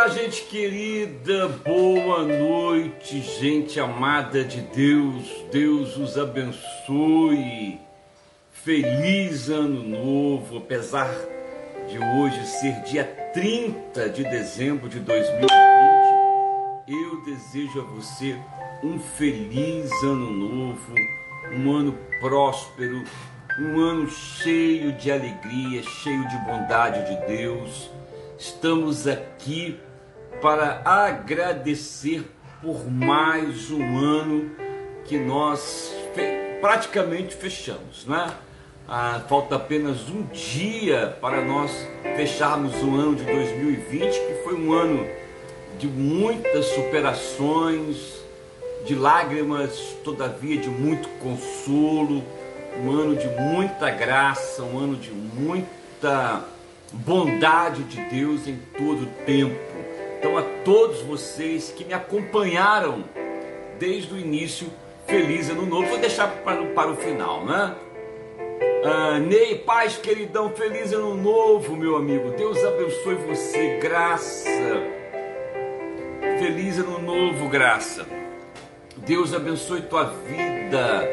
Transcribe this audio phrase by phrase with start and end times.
[0.00, 7.78] Olá, gente querida, boa noite, gente amada de Deus, Deus os abençoe.
[8.50, 11.14] Feliz ano novo, apesar
[11.86, 15.50] de hoje ser dia 30 de dezembro de 2020.
[16.88, 18.38] Eu desejo a você
[18.82, 20.94] um feliz ano novo,
[21.52, 23.04] um ano próspero,
[23.60, 27.90] um ano cheio de alegria, cheio de bondade de Deus
[28.40, 29.78] estamos aqui
[30.40, 32.24] para agradecer
[32.62, 34.50] por mais um ano
[35.04, 38.34] que nós fe praticamente fechamos, né?
[38.86, 41.70] Ah, falta apenas um dia para nós
[42.16, 45.06] fecharmos o ano de 2020, que foi um ano
[45.78, 48.20] de muitas superações,
[48.84, 52.22] de lágrimas, todavia de muito consolo,
[52.82, 56.44] um ano de muita graça, um ano de muita
[56.92, 59.58] bondade de Deus em todo o tempo.
[60.20, 63.04] Então, a todos vocês que me acompanharam
[63.78, 64.68] desde o início,
[65.06, 65.88] feliz ano novo.
[65.88, 67.74] Vou deixar para, para o final, né?
[68.84, 72.32] Ah, Ney, paz, queridão, feliz ano novo, meu amigo.
[72.32, 74.50] Deus abençoe você, graça.
[76.38, 78.06] Feliz ano novo, graça.
[78.98, 81.08] Deus abençoe tua vida.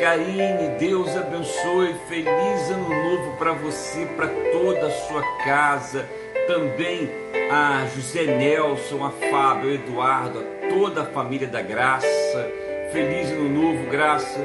[0.00, 1.94] Karine, Deus abençoe.
[2.08, 6.08] Feliz ano novo para você, para toda a sua casa.
[6.48, 12.50] Também a José Nelson, a Fábio, a Eduardo, a toda a família da Graça.
[12.92, 14.40] Feliz ano novo, Graça.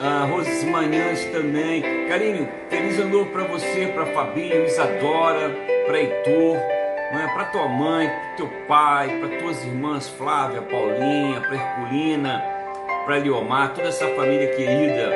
[0.00, 0.26] A
[0.70, 1.82] Manhãs também.
[2.08, 5.50] Karine, feliz ano novo para você, para Fabinho, Isadora,
[5.86, 6.56] para Heitor,
[7.12, 12.54] né, para tua mãe, para teu pai, para tuas irmãs Flávia, Paulinha, para Herculina
[13.04, 15.10] para Liomar, toda essa família querida.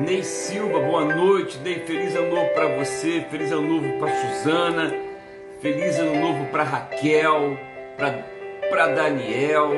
[0.00, 1.58] Ney Silva, boa noite.
[1.58, 4.94] Ney, feliz ano novo para você, feliz ano novo para Suzana,
[5.60, 7.58] feliz ano novo para Raquel,
[8.70, 9.70] para Daniel.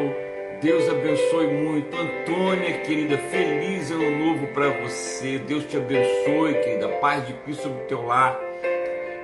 [0.62, 1.96] Deus abençoe muito.
[1.96, 5.38] Antônia, querida, feliz ano novo para você.
[5.38, 6.88] Deus te abençoe, querida.
[7.00, 8.38] Paz de Cristo sobre o teu lar.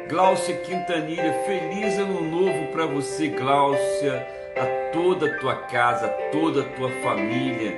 [0.09, 6.63] Gláucia Quintanilha, feliz ano novo para você, Gláucia, a toda a tua casa, a toda
[6.63, 7.77] a tua família.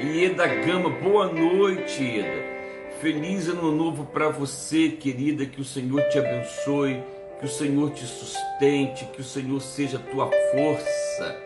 [0.00, 2.52] Ieda Gama, boa noite, Ieda.
[3.00, 5.46] Feliz ano novo para você, querida.
[5.46, 7.02] Que o Senhor te abençoe,
[7.42, 11.42] que o Senhor te sustente, que o Senhor seja a tua força.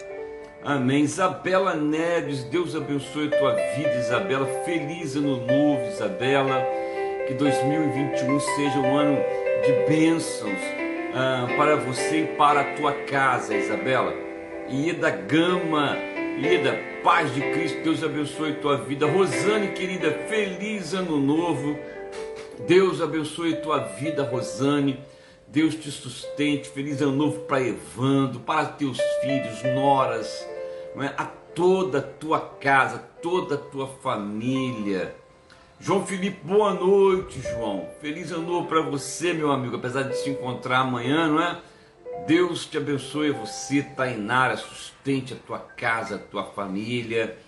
[0.62, 1.04] Amém.
[1.04, 4.46] Isabela Neves, Deus abençoe a tua vida, Isabela.
[4.66, 6.62] Feliz ano novo, Isabela.
[7.26, 9.16] Que 2021 seja um ano
[9.64, 10.60] de bênçãos
[11.14, 14.12] ah, para você e para a tua casa, Isabela.
[14.68, 15.96] Ieda Gama,
[16.38, 19.06] Lida, paz de Cristo, Deus abençoe tua vida.
[19.06, 21.74] Rosane, querida, feliz ano novo.
[22.68, 25.15] Deus abençoe tua vida, Rosane.
[25.48, 26.68] Deus te sustente.
[26.68, 30.46] Feliz ano novo para Evando, para teus filhos, noras,
[30.96, 31.14] é?
[31.16, 35.14] a toda a tua casa, toda a tua família.
[35.78, 37.88] João Felipe, boa noite, João.
[38.00, 39.76] Feliz ano novo para você, meu amigo.
[39.76, 41.60] Apesar de se encontrar amanhã, não é?
[42.26, 47.38] Deus te abençoe você, Tainara, sustente a tua casa, a tua família,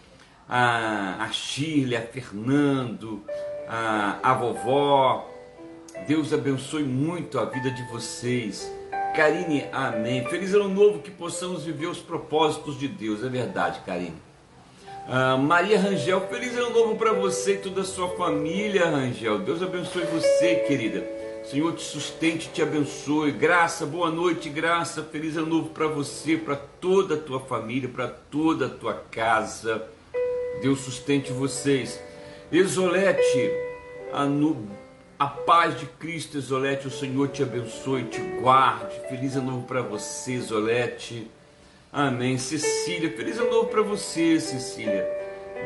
[0.48, 3.24] a, a a Fernando,
[3.66, 5.27] a, a vovó.
[6.06, 8.70] Deus abençoe muito a vida de vocês.
[9.14, 10.24] Karine, amém.
[10.28, 14.28] Feliz ano novo, que possamos viver os propósitos de Deus, é verdade, Karine.
[15.08, 19.38] Ah, Maria Rangel, feliz ano novo para você e toda a sua família, Rangel.
[19.38, 21.02] Deus abençoe você, querida.
[21.44, 23.32] Senhor te sustente, te abençoe.
[23.32, 25.02] Graça, boa noite, graça.
[25.02, 29.82] Feliz ano novo para você, para toda a tua família, para toda a tua casa.
[30.60, 31.98] Deus sustente vocês.
[32.52, 33.50] Exolete,
[34.12, 34.68] a, no,
[35.18, 38.94] a paz de Cristo, Exolete, o Senhor te abençoe, te guarde.
[39.08, 41.28] Feliz ano novo para você, Exolete.
[41.92, 42.38] Amém.
[42.38, 45.06] Cecília, feliz ano novo para você, Cecília.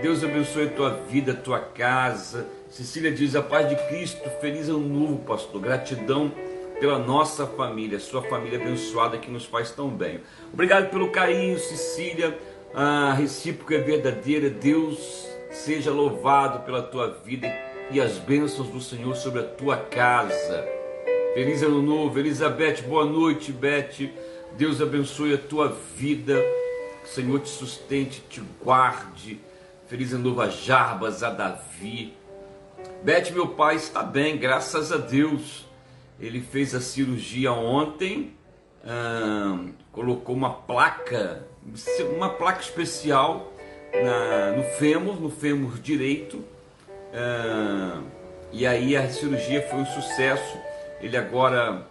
[0.01, 4.67] Deus abençoe a tua vida, a tua casa Cecília diz: A paz de Cristo, feliz
[4.67, 5.61] ano novo, pastor.
[5.61, 6.33] Gratidão
[6.81, 10.21] pela nossa família, sua família abençoada que nos faz tão bem.
[10.51, 12.37] Obrigado pelo carinho, Cecília.
[12.75, 14.49] A recíproca é verdadeira.
[14.49, 17.47] Deus seja louvado pela tua vida
[17.93, 20.67] e as bênçãos do Senhor sobre a tua casa.
[21.35, 22.81] Feliz ano novo, Elizabeth.
[22.89, 24.09] Boa noite, Beth.
[24.57, 26.43] Deus abençoe a tua vida.
[27.05, 29.39] O Senhor te sustente, te guarde.
[29.89, 32.15] Feliz ano novo a Jarbas, a Davi.
[33.03, 35.67] Beth, meu pai está bem, graças a Deus.
[36.19, 38.33] Ele fez a cirurgia ontem,
[38.85, 41.47] hum, colocou uma placa,
[42.17, 43.53] uma placa especial
[43.93, 46.52] na, no fêmur, no fêmur direito.
[47.15, 48.05] Hum,
[48.53, 50.59] e aí a cirurgia foi um sucesso.
[51.01, 51.87] Ele agora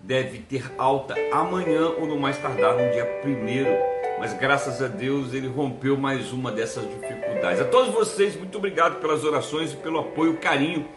[0.00, 3.70] deve ter alta amanhã ou no mais tardar no dia primeiro.
[4.18, 7.60] Mas graças a Deus ele rompeu mais uma dessas dificuldades.
[7.60, 10.88] A todos vocês, muito obrigado pelas orações e pelo apoio, carinho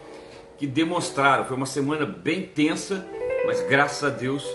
[0.57, 1.45] que demonstraram.
[1.45, 3.05] Foi uma semana bem tensa,
[3.45, 4.45] mas graças a Deus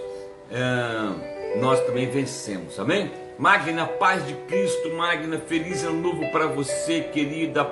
[0.51, 2.79] é, nós também vencemos.
[2.79, 3.11] Amém?
[3.39, 7.65] Magna, paz de Cristo, Magna, feliz ano novo para você, querida,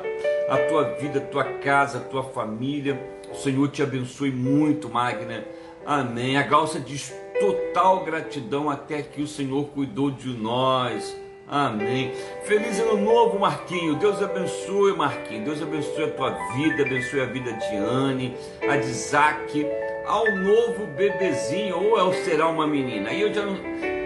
[0.48, 3.00] a tua vida, a tua casa, a tua família.
[3.30, 5.44] O Senhor te abençoe muito, Magna.
[5.84, 6.36] Amém.
[6.36, 11.16] A Galça diz total gratidão até que o Senhor cuidou de nós.
[11.48, 12.12] Amém.
[12.44, 13.96] Feliz ano novo, Marquinho.
[13.96, 15.44] Deus abençoe, Marquinho.
[15.44, 18.34] Deus abençoe a tua vida, abençoe a vida de Anne,
[18.66, 19.66] a de Isaac,
[20.06, 23.10] ao novo bebezinho, ou é será uma menina?
[23.10, 23.56] Aí eu já não.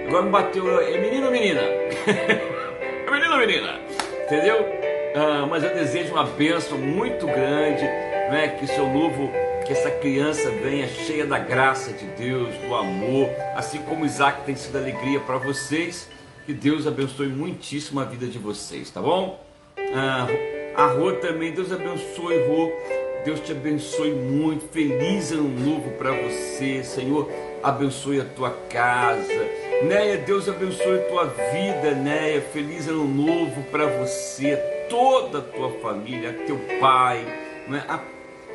[0.09, 0.81] Agora me bateu.
[0.81, 1.61] É menino ou menina?
[2.07, 3.81] é menino ou menina?
[4.25, 4.76] Entendeu?
[5.19, 8.55] Ah, mas eu desejo uma bênção muito grande, né?
[8.61, 9.33] Que seu novo
[9.67, 14.55] que essa criança venha cheia da graça de Deus, do amor, assim como Isaac tem
[14.55, 16.07] sido alegria para vocês.
[16.45, 19.43] Que Deus abençoe muitíssimo a vida de vocês, tá bom?
[19.95, 20.27] Ah,
[20.77, 22.71] a Rô também, Deus abençoe, Rô.
[23.25, 24.69] Deus te abençoe muito.
[24.69, 27.29] Feliz ano novo para você, Senhor.
[27.63, 29.49] Abençoe a tua casa.
[29.83, 32.43] Néia, Deus abençoe a tua vida, Néia.
[32.53, 37.25] Feliz ano novo para você, toda a tua família, teu pai,
[37.69, 37.85] não é?
[37.89, 38.01] a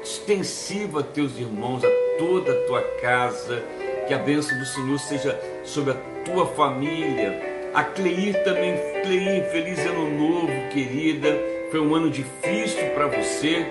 [0.02, 3.64] extensiva a teus irmãos, a toda a tua casa.
[4.08, 7.70] Que a bênção do Senhor seja sobre a tua família.
[7.74, 11.38] A Cleir também, Cleir, feliz ano novo, querida.
[11.70, 13.66] Foi um ano difícil para você.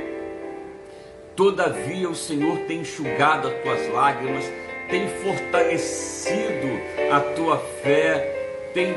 [1.37, 4.45] Todavia o Senhor tem enxugado as tuas lágrimas,
[4.89, 6.69] tem fortalecido
[7.11, 8.95] a tua fé, tem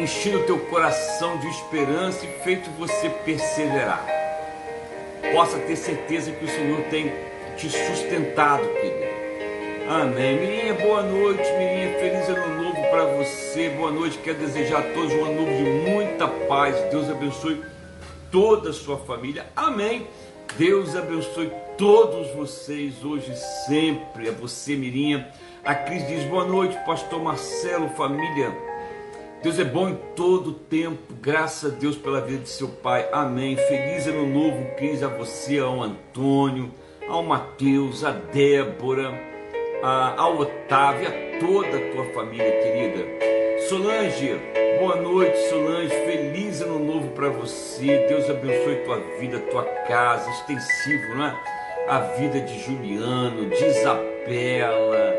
[0.00, 4.18] enchido teu coração de esperança e feito você perseverar
[5.32, 7.12] possa ter certeza que o Senhor tem
[7.56, 9.08] te sustentado, querido.
[9.88, 10.38] Amém.
[10.38, 11.98] Mirinha, boa noite, Mirinha.
[11.98, 13.70] Feliz ano novo para você.
[13.70, 14.18] Boa noite.
[14.18, 16.74] Quero desejar a todos um ano novo de muita paz.
[16.90, 17.62] Deus abençoe
[18.30, 19.46] toda a sua família.
[19.56, 20.06] Amém.
[20.56, 23.34] Deus abençoe todos vocês hoje
[23.66, 24.28] sempre.
[24.28, 25.28] A você, Mirinha.
[25.64, 28.67] A Cris diz boa noite, Pastor Marcelo, família.
[29.40, 33.56] Deus é bom em todo tempo, graças a Deus pela vida de seu pai, amém.
[33.56, 36.72] Feliz ano novo, Cris, a você, ao Antônio,
[37.08, 39.14] ao Mateus, a Débora,
[39.80, 43.58] a, ao Otávio, a toda a tua família querida.
[43.68, 44.40] Solange,
[44.80, 48.06] boa noite, Solange, feliz ano novo para você.
[48.08, 51.40] Deus abençoe tua vida, tua casa, extensivo, não é?
[51.86, 55.14] A vida de Juliano, de Isabela,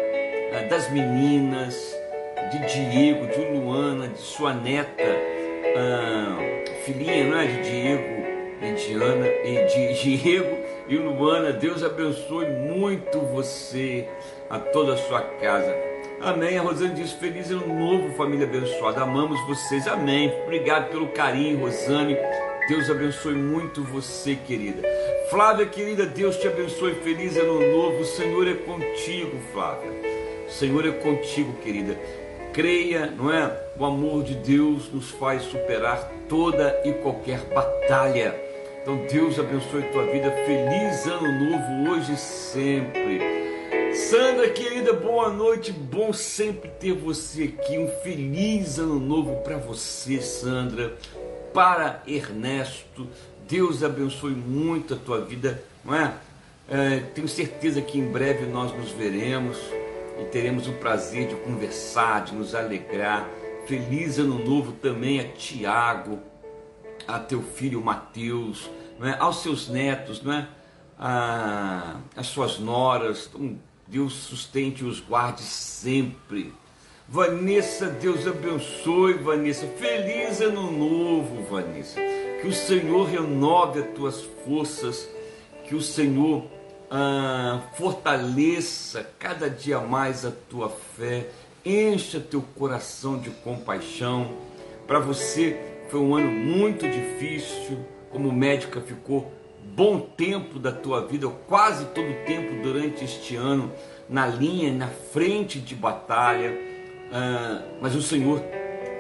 [0.52, 1.99] eh, das meninas
[2.50, 5.04] de Diego, de Luana, de sua neta,
[5.76, 6.38] ah,
[6.84, 7.46] filhinha, é?
[7.46, 8.20] De Diego
[8.62, 10.58] e Diana, e de Diego
[10.88, 11.52] e Luana.
[11.54, 14.08] Deus abençoe muito você,
[14.50, 15.76] a toda a sua casa.
[16.22, 16.58] Amém.
[16.58, 19.02] A Rosane diz: Feliz ano novo, família abençoada.
[19.02, 19.88] Amamos vocês.
[19.88, 20.34] Amém.
[20.44, 22.18] Obrigado pelo carinho, Rosane.
[22.68, 24.82] Deus abençoe muito você, querida.
[25.30, 26.96] Flávia, querida, Deus te abençoe.
[26.96, 28.02] Feliz ano novo.
[28.02, 29.92] O Senhor é contigo, Flávia.
[30.48, 31.98] O Senhor é contigo, querida.
[32.60, 33.58] Creia, não é?
[33.80, 38.36] O amor de Deus nos faz superar toda e qualquer batalha.
[38.82, 40.30] Então Deus abençoe tua vida.
[40.46, 43.22] Feliz ano novo hoje e sempre.
[43.96, 45.72] Sandra, querida, boa noite.
[45.72, 47.78] Bom sempre ter você aqui.
[47.78, 50.98] Um feliz ano novo para você, Sandra.
[51.54, 53.08] Para Ernesto.
[53.48, 56.14] Deus abençoe muito a tua vida, não é?
[56.70, 59.58] é tenho certeza que em breve nós nos veremos
[60.22, 63.30] e teremos o prazer de conversar, de nos alegrar.
[63.66, 66.20] Feliz ano novo também a Tiago,
[67.08, 69.18] a teu filho Mateus, não é?
[69.20, 70.48] aos seus netos, não é?
[70.98, 73.30] a, as suas noras.
[73.34, 73.58] Então,
[73.88, 76.54] Deus sustente e os guarde sempre.
[77.08, 79.66] Vanessa, Deus abençoe, Vanessa.
[79.66, 82.00] Feliz ano novo, Vanessa.
[82.42, 85.10] Que o Senhor renove as tuas forças,
[85.68, 86.46] que o Senhor
[86.90, 91.28] ah, fortaleça cada dia mais a tua fé,
[91.66, 94.34] encha teu coração de compaixão.
[94.88, 95.58] Para você
[95.90, 97.80] foi um ano muito difícil,
[98.10, 99.32] como médica ficou
[99.76, 103.72] bom tempo da tua vida, quase todo o tempo durante este ano,
[104.10, 106.58] na linha, na frente de batalha,
[107.12, 108.42] ah, mas o Senhor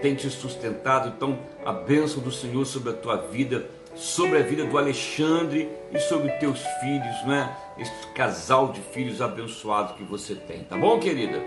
[0.01, 3.67] tem te sustentado, então a bênção do Senhor sobre a tua vida
[3.99, 7.55] sobre a vida do Alexandre e sobre teus filhos, né?
[7.79, 11.41] Este casal de filhos abençoado que você tem, tá bom, querida?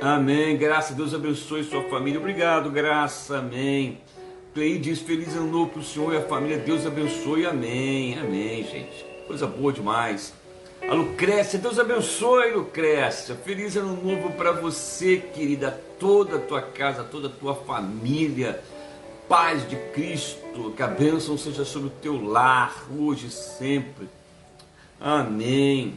[0.00, 0.56] Amém.
[0.56, 2.18] Graça, Deus abençoe sua família.
[2.18, 3.38] Obrigado, graça.
[3.38, 4.00] Amém.
[4.54, 6.58] Cleide diz: Feliz ano novo para o Senhor e a família.
[6.58, 7.46] Deus abençoe.
[7.46, 8.18] Amém.
[8.18, 9.04] Amém, gente.
[9.26, 10.34] Coisa boa demais.
[10.88, 13.36] A Lucrécia, Deus abençoe, Lucrécia.
[13.36, 18.60] Feliz ano novo para você, querida, toda a tua casa, toda a tua família.
[19.28, 24.08] Paz de Cristo, que a bênção seja sobre o teu lar, hoje e sempre.
[25.02, 25.94] Amém.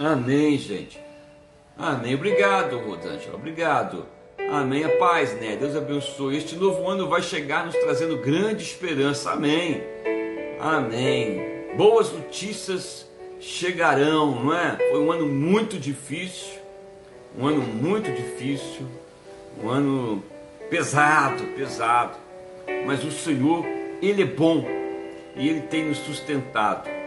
[0.00, 0.98] Amém, gente.
[1.76, 2.14] Amém.
[2.14, 3.34] Obrigado, Rosângela.
[3.34, 4.06] Obrigado.
[4.50, 4.82] Amém.
[4.82, 5.56] A paz, né?
[5.56, 6.38] Deus abençoe.
[6.38, 9.32] Este novo ano vai chegar nos trazendo grande esperança.
[9.32, 9.82] Amém.
[10.58, 11.38] Amém.
[11.76, 13.06] Boas notícias
[13.38, 14.78] chegarão, não é?
[14.90, 16.60] Foi um ano muito difícil,
[17.38, 18.86] um ano muito difícil,
[19.62, 20.24] um ano
[20.70, 22.16] pesado, pesado.
[22.86, 23.66] Mas o Senhor,
[24.00, 24.64] Ele é bom
[25.36, 27.01] e Ele tem nos sustentado.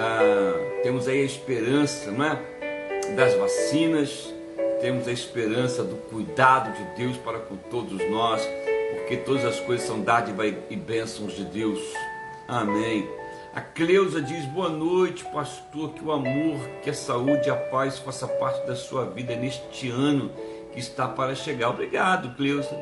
[0.00, 2.38] Ah, temos aí a esperança, não é?
[3.16, 4.32] Das vacinas,
[4.80, 8.40] temos a esperança do cuidado de Deus para com todos nós,
[8.92, 11.80] porque todas as coisas são dádiva e bênçãos de Deus.
[12.46, 13.08] Amém.
[13.52, 15.92] A Cleusa diz: Boa noite, pastor.
[15.94, 19.90] Que o amor, que a saúde e a paz faça parte da sua vida neste
[19.90, 20.30] ano
[20.72, 21.70] que está para chegar.
[21.70, 22.72] Obrigado, Cleusa.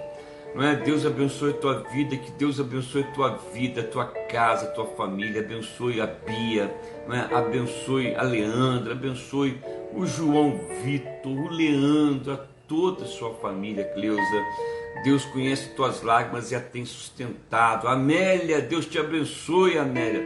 [0.57, 0.75] Não é?
[0.75, 5.43] Deus abençoe a tua vida, que Deus abençoe a tua vida, tua casa, tua família,
[5.43, 6.75] abençoe a Bia,
[7.07, 7.29] não é?
[7.31, 9.61] abençoe a Leandra, abençoe
[9.93, 14.45] o João Vitor, o Leandro, a toda a sua família, Cleusa.
[15.05, 17.87] Deus conhece tuas lágrimas e a tem sustentado.
[17.87, 20.25] Amélia, Deus te abençoe, Amélia.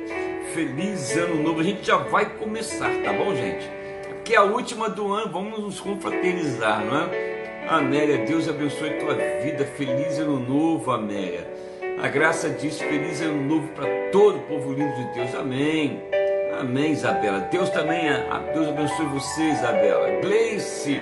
[0.54, 1.58] Feliz ano novo.
[1.58, 3.68] A gente já vai começar, tá bom, gente?
[4.06, 7.29] Porque é a última do ano, vamos nos confraternizar, não é?
[7.70, 9.64] Amélia, Deus abençoe tua vida.
[9.64, 11.46] Feliz ano novo, Amélia.
[12.02, 15.32] A graça diz feliz ano novo para todo o povo lindo de Deus.
[15.36, 16.02] Amém.
[16.58, 17.38] Amém, Isabela.
[17.42, 18.06] Deus também,
[18.52, 20.20] Deus abençoe você, Isabela.
[20.20, 21.00] Gleice,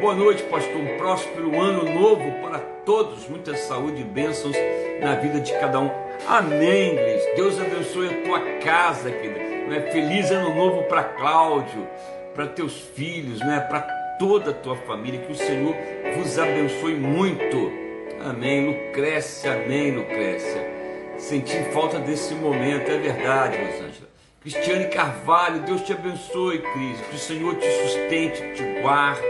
[0.00, 0.74] boa noite, pastor.
[0.74, 3.28] Um próspero ano novo para todos.
[3.28, 4.56] Muita saúde e bênçãos
[5.00, 5.90] na vida de cada um.
[6.26, 7.36] Amém, Gleice.
[7.36, 9.38] Deus abençoe a tua casa, querida.
[9.68, 9.88] Né?
[9.92, 11.86] Feliz ano novo para Cláudio,
[12.34, 13.60] para teus filhos, né?
[13.60, 15.20] para toda a tua família.
[15.20, 15.74] Que o Senhor
[16.16, 17.72] vos abençoe muito.
[18.20, 18.66] Amém.
[18.66, 20.78] Lucrécia, amém, Lucrécia.
[21.16, 24.08] Senti falta desse momento, é verdade, Rosângela.
[24.40, 27.00] Cristiane Carvalho, Deus te abençoe, Cris.
[27.00, 29.22] Que o Senhor te sustente, te guarde.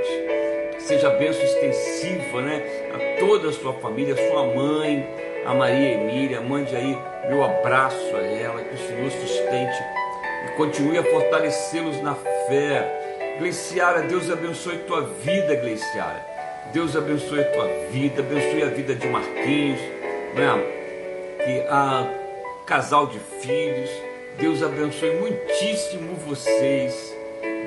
[0.79, 2.63] Seja bênção extensiva, né?
[2.95, 5.07] A toda a sua família, a sua mãe,
[5.45, 6.97] a Maria Emília, mande aí
[7.29, 9.83] meu abraço a ela, que o Senhor sustente
[10.47, 12.98] e continue a fortalecê-los na fé.
[13.39, 16.27] Gleiciara, Deus abençoe tua vida, Gleiciara.
[16.73, 19.81] Deus abençoe a tua vida, abençoe a vida de Marquinhos,
[20.35, 20.79] né?
[21.45, 22.07] que a
[22.67, 23.91] casal de filhos.
[24.39, 27.17] Deus abençoe muitíssimo vocês.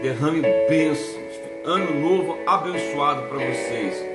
[0.01, 1.21] Derrame bênçãos.
[1.63, 4.05] Ano novo abençoado para vocês.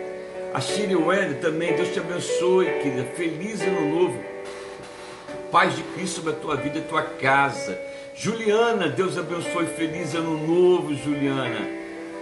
[0.52, 3.04] A Shirley Wendy também, Deus te abençoe, querida.
[3.14, 4.22] Feliz ano novo.
[5.50, 7.95] Paz de Cristo sobre a tua vida e tua casa.
[8.18, 9.66] Juliana, Deus abençoe.
[9.66, 11.61] Feliz ano novo, Juliana.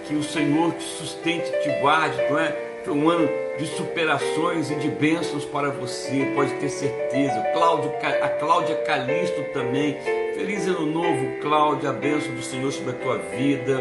[0.08, 2.80] Que o Senhor te sustente, te guarde, não é?
[2.84, 7.40] Foi um ano de superações e de bênçãos para você, pode ter certeza.
[7.52, 9.96] Cláudio, a Cláudia Calisto também.
[10.34, 11.90] Feliz ano novo, Cláudia.
[11.90, 13.80] A bênção do Senhor sobre a tua vida.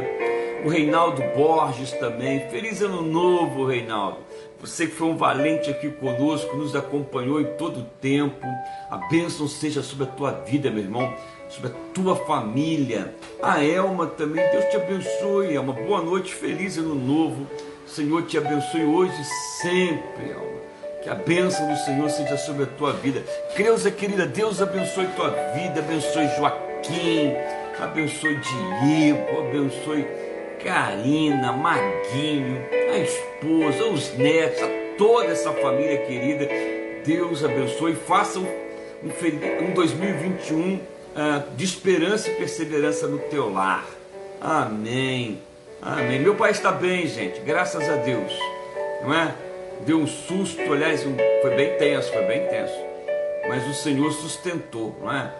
[0.63, 2.47] O Reinaldo Borges também.
[2.51, 4.19] Feliz ano novo, Reinaldo.
[4.61, 8.47] Você que foi um valente aqui conosco, nos acompanhou em todo o tempo.
[8.89, 11.13] A bênção seja sobre a tua vida, meu irmão,
[11.53, 13.13] sobre a tua família.
[13.41, 15.55] A Elma também, Deus te abençoe.
[15.55, 17.47] Elma, boa noite, feliz ano novo.
[17.85, 20.53] O Senhor te abençoe hoje e sempre, Elma.
[21.03, 23.21] Que a bênção do Senhor seja sobre a tua vida.
[23.55, 27.33] Creuza, querida, Deus abençoe tua vida, abençoe Joaquim,
[27.79, 30.07] abençoe Diego, abençoe
[30.63, 36.47] Karina, Maguinho, a esposa, os netos, a toda essa família querida.
[37.05, 37.95] Deus abençoe.
[37.95, 38.47] Faça um,
[39.61, 40.92] um 2021 uh, ah,
[41.55, 43.85] de esperança e perseverança no teu lar.
[44.41, 45.39] Amém.
[45.81, 46.19] Amém.
[46.19, 47.39] Meu pai está bem, gente.
[47.41, 48.33] Graças a Deus.
[49.03, 49.35] Não é?
[49.85, 52.73] Deu um susto, aliás, foi bem tenso, foi bem tenso.
[53.47, 55.33] Mas o Senhor sustentou, não é?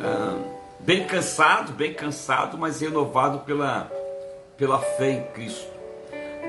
[0.00, 0.38] Ah,
[0.80, 3.90] bem cansado, bem cansado, mas renovado pela,
[4.56, 5.72] pela fé em Cristo.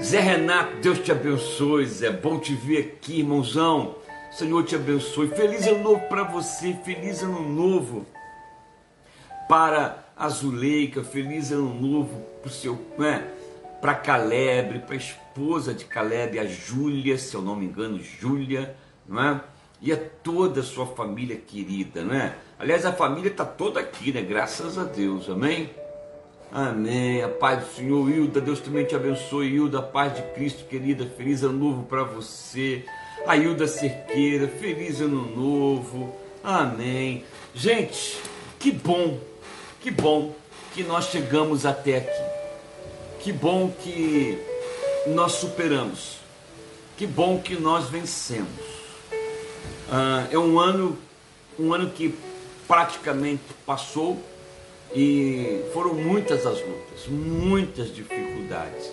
[0.02, 2.10] Zé Renato, Deus te abençoe, Zé.
[2.10, 3.96] Bom te ver aqui, irmãozão.
[4.32, 5.28] Senhor te abençoe.
[5.30, 8.06] Feliz ano novo para você, feliz ano novo
[9.48, 13.28] para a Zuleika, feliz ano novo para o seu, né?
[13.82, 18.76] Para Caleb, para a esposa de Caleb, a Júlia, se eu não me engano, Júlia,
[19.08, 19.42] não é?
[19.82, 22.36] E a toda a sua família querida, não é?
[22.58, 24.22] Aliás, a família está toda aqui, né?
[24.22, 25.70] Graças a Deus, amém?
[26.52, 27.22] Amém.
[27.22, 28.40] A paz do Senhor, Hilda.
[28.40, 29.80] Deus também te abençoe, Hilda.
[29.80, 31.06] A paz de Cristo, querida.
[31.06, 32.86] Feliz ano novo para você.
[33.28, 34.48] A Hilda Cerqueira.
[34.48, 36.16] Feliz ano novo.
[36.42, 37.26] Amém.
[37.54, 38.22] Gente,
[38.58, 39.20] que bom,
[39.86, 40.34] que bom
[40.74, 42.24] que nós chegamos até aqui.
[43.20, 44.36] Que bom que
[45.06, 46.18] nós superamos.
[46.98, 48.50] Que bom que nós vencemos.
[49.88, 50.98] Ah, é um ano,
[51.60, 52.18] um ano que
[52.68, 54.20] praticamente passou
[54.92, 58.92] e foram muitas as lutas, muitas dificuldades.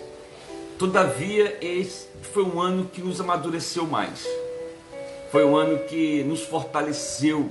[0.77, 4.27] Todavia, esse foi um ano que nos amadureceu mais.
[5.31, 7.49] Foi um ano que nos fortaleceu,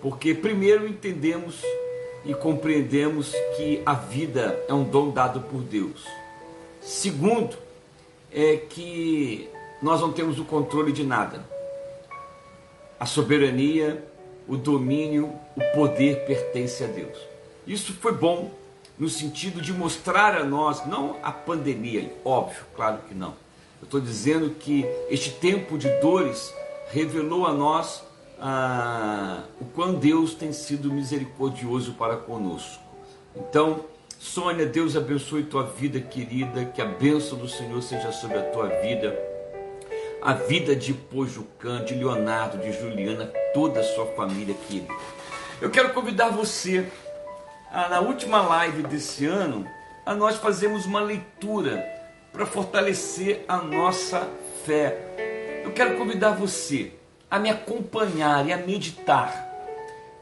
[0.00, 1.60] porque primeiro entendemos
[2.24, 6.04] e compreendemos que a vida é um dom dado por Deus.
[6.80, 7.56] Segundo,
[8.30, 9.48] é que
[9.82, 11.44] nós não temos o controle de nada.
[12.98, 14.04] A soberania,
[14.46, 17.18] o domínio, o poder pertence a Deus.
[17.66, 18.50] Isso foi bom
[18.98, 23.34] no sentido de mostrar a nós, não a pandemia, óbvio, claro que não.
[23.80, 26.54] Eu estou dizendo que este tempo de dores
[26.90, 28.04] revelou a nós
[28.44, 32.82] ah, o quão Deus tem sido misericordioso para conosco.
[33.36, 33.84] Então,
[34.18, 38.66] Sônia, Deus abençoe tua vida querida, que a bênção do Senhor seja sobre a tua
[38.66, 39.16] vida,
[40.20, 44.92] a vida de Pojucan, de Leonardo, de Juliana, toda a sua família querida.
[45.60, 46.84] Eu quero convidar você,
[47.72, 49.64] na última live desse ano,
[50.04, 51.84] a nós fazermos uma leitura
[52.32, 54.28] para fortalecer a nossa
[54.66, 55.62] fé.
[55.64, 56.92] Eu quero convidar você
[57.32, 59.50] a me acompanhar e a meditar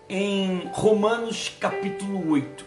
[0.08, 2.64] em Romanos capítulo 8.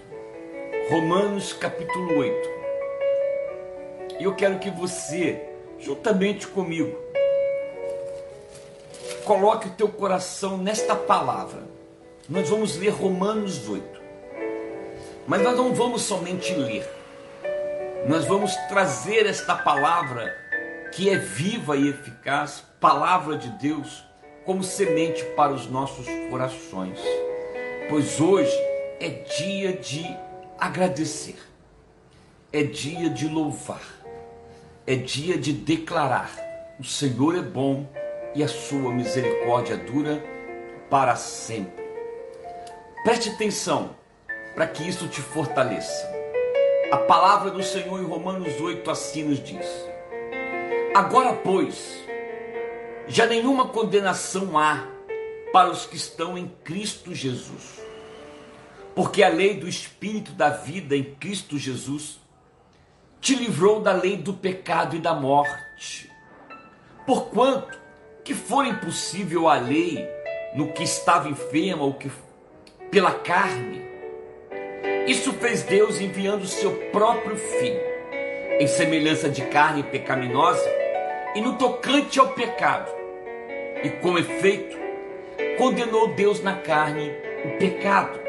[0.89, 2.50] Romanos capítulo 8.
[4.19, 5.41] E eu quero que você,
[5.79, 6.93] juntamente comigo,
[9.23, 11.63] coloque o teu coração nesta palavra.
[12.27, 14.01] Nós vamos ler Romanos 8.
[15.25, 16.85] Mas nós não vamos somente ler.
[18.09, 20.35] Nós vamos trazer esta palavra
[20.91, 24.12] que é viva e eficaz, palavra de Deus
[24.45, 27.00] como semente para os nossos corações,
[27.89, 28.55] pois hoje
[29.00, 30.05] é dia de
[30.59, 31.38] agradecer,
[32.51, 33.83] é dia de louvar,
[34.85, 36.31] é dia de declarar:
[36.79, 37.88] o Senhor é bom
[38.36, 40.23] e a sua misericórdia dura
[40.89, 41.84] para sempre.
[43.03, 43.95] Preste atenção
[44.56, 46.12] para que isso te fortaleça.
[46.91, 49.65] A palavra do Senhor em Romanos 8 assim nos diz:
[50.93, 52.03] Agora, pois,
[53.07, 54.87] já nenhuma condenação há
[55.51, 57.81] para os que estão em Cristo Jesus.
[58.95, 62.19] Porque a lei do Espírito da vida em Cristo Jesus
[63.19, 66.11] te livrou da lei do pecado e da morte.
[67.05, 67.77] Porquanto
[68.23, 70.07] que for impossível a lei
[70.55, 72.11] no que estava enferma ou que
[72.91, 73.81] pela carne,
[75.07, 77.81] isso fez Deus enviando o seu próprio filho
[78.59, 80.83] em semelhança de carne pecaminosa
[81.36, 82.91] e no tocante ao pecado.
[83.84, 84.78] E com efeito,
[85.58, 87.12] condenou Deus na carne
[87.46, 88.19] o pecado,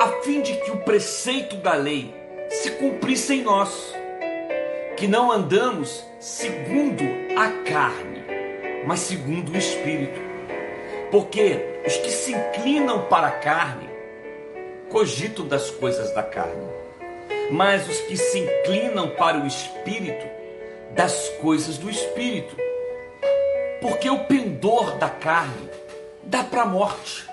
[0.00, 2.14] a fim de que o preceito da lei
[2.48, 3.94] se cumprisse em nós,
[4.96, 7.04] que não andamos segundo
[7.36, 8.24] a carne,
[8.86, 10.20] mas segundo o Espírito.
[11.10, 13.90] Porque os que se inclinam para a carne
[14.88, 16.66] cogitam das coisas da carne,
[17.50, 20.41] mas os que se inclinam para o Espírito
[20.94, 22.56] das coisas do espírito.
[23.80, 25.68] Porque o pendor da carne
[26.22, 27.28] dá para a morte,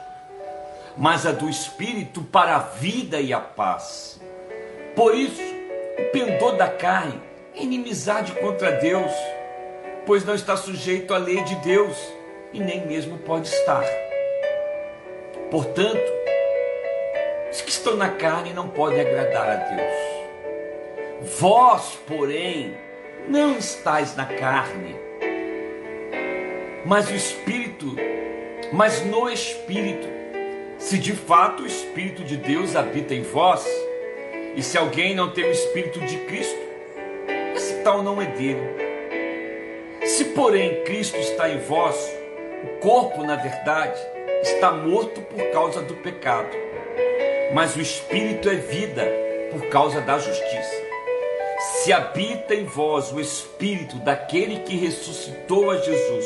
[0.98, 4.20] mas a do espírito para a vida e a paz.
[4.96, 5.42] Por isso,
[5.98, 7.22] o pendor da carne
[7.56, 9.12] é inimizade contra Deus,
[10.06, 11.96] pois não está sujeito à lei de Deus
[12.52, 13.84] e nem mesmo pode estar.
[15.52, 16.12] Portanto,
[17.52, 21.30] os que estão na carne não podem agradar a Deus.
[21.40, 22.76] Vós, porém,
[23.28, 24.96] não estais na carne,
[26.86, 27.96] mas o Espírito,
[28.72, 30.08] mas no Espírito.
[30.78, 33.68] Se de fato o Espírito de Deus habita em vós,
[34.56, 36.60] e se alguém não tem o Espírito de Cristo,
[37.56, 38.62] esse tal não é dele.
[40.06, 41.96] Se porém Cristo está em vós,
[42.64, 44.00] o corpo, na verdade,
[44.42, 46.50] está morto por causa do pecado,
[47.54, 49.06] mas o Espírito é vida
[49.52, 50.49] por causa da justiça.
[51.84, 56.26] Se habita em vós o Espírito daquele que ressuscitou a Jesus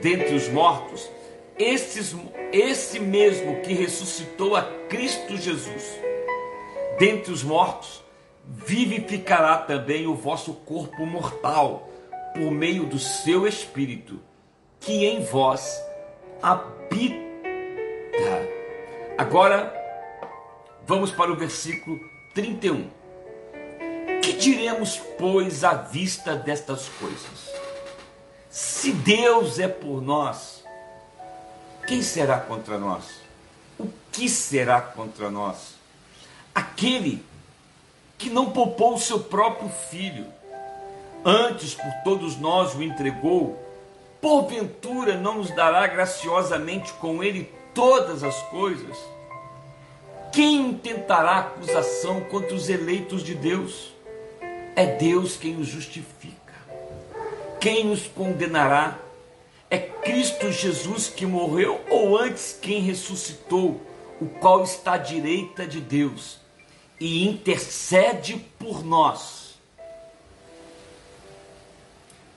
[0.00, 1.10] dentre os mortos,
[1.58, 2.14] esses,
[2.52, 5.82] esse mesmo que ressuscitou a Cristo Jesus
[6.96, 8.04] dentre os mortos,
[8.46, 11.88] vivificará também o vosso corpo mortal
[12.32, 14.20] por meio do seu Espírito,
[14.78, 15.76] que em vós
[16.40, 17.18] habita.
[19.18, 19.74] Agora,
[20.86, 21.98] vamos para o versículo
[22.32, 23.03] 31.
[24.24, 27.52] Que diremos, pois, à vista destas coisas?
[28.50, 30.64] Se Deus é por nós,
[31.86, 33.04] quem será contra nós?
[33.78, 35.74] O que será contra nós?
[36.54, 37.24] aquele
[38.16, 40.26] que não poupou o seu próprio filho,
[41.24, 43.60] antes por todos nós o entregou,
[44.20, 48.96] porventura não nos dará graciosamente com ele todas as coisas?
[50.32, 53.93] Quem intentará acusação contra os eleitos de Deus?
[54.76, 56.34] É Deus quem os justifica.
[57.60, 58.98] Quem nos condenará?
[59.70, 63.80] É Cristo Jesus que morreu ou antes quem ressuscitou,
[64.20, 66.38] o qual está à direita de Deus
[67.00, 69.54] e intercede por nós.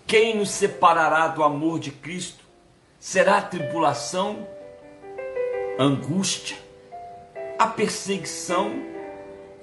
[0.05, 2.45] Quem nos separará do amor de Cristo?
[2.99, 4.47] Será a tribulação,
[5.77, 6.57] angústia,
[7.59, 8.71] a perseguição,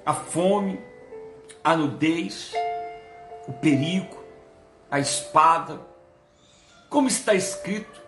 [0.05, 0.79] a fome,
[1.65, 2.53] a nudez,
[3.47, 4.23] o perigo,
[4.91, 5.81] a espada.
[6.91, 8.03] Como está escrito,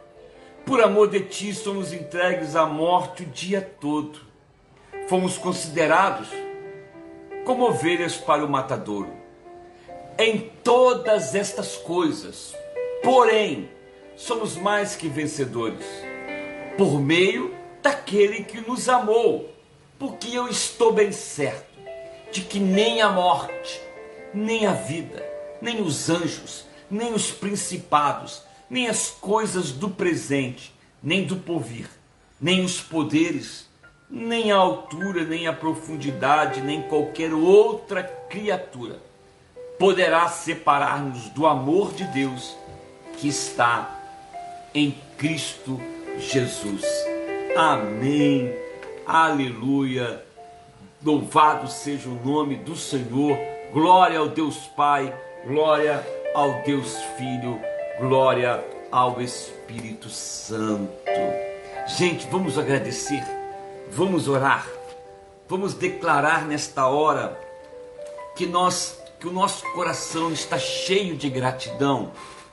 [0.63, 4.21] por amor de ti somos entregues à morte o dia todo.
[5.09, 6.29] Fomos considerados
[7.45, 9.11] como ovelhas para o matadouro.
[10.19, 12.55] Em todas estas coisas,
[13.03, 13.71] porém,
[14.15, 15.85] somos mais que vencedores,
[16.77, 19.51] por meio daquele que nos amou,
[19.97, 21.66] porque eu estou bem certo
[22.31, 23.81] de que nem a morte,
[24.33, 25.23] nem a vida,
[25.61, 31.89] nem os anjos, nem os principados, nem as coisas do presente, nem do porvir,
[32.39, 33.67] nem os poderes,
[34.09, 39.07] nem a altura, nem a profundidade, nem qualquer outra criatura
[39.77, 42.55] poderá separar-nos do amor de Deus
[43.17, 43.99] que está
[44.73, 45.79] em Cristo
[46.17, 46.83] Jesus.
[47.55, 48.53] Amém.
[49.05, 50.26] Aleluia.
[51.03, 53.37] Louvado seja o nome do Senhor.
[53.71, 55.13] Glória ao Deus Pai,
[55.45, 57.59] glória ao Deus Filho,
[57.99, 60.91] glória ao Espírito Santo.
[61.87, 63.23] Gente, vamos agradecer
[63.91, 64.67] Vamos orar.
[65.47, 67.39] Vamos declarar nesta hora
[68.35, 72.11] que nós que o nosso coração está cheio de gratidão.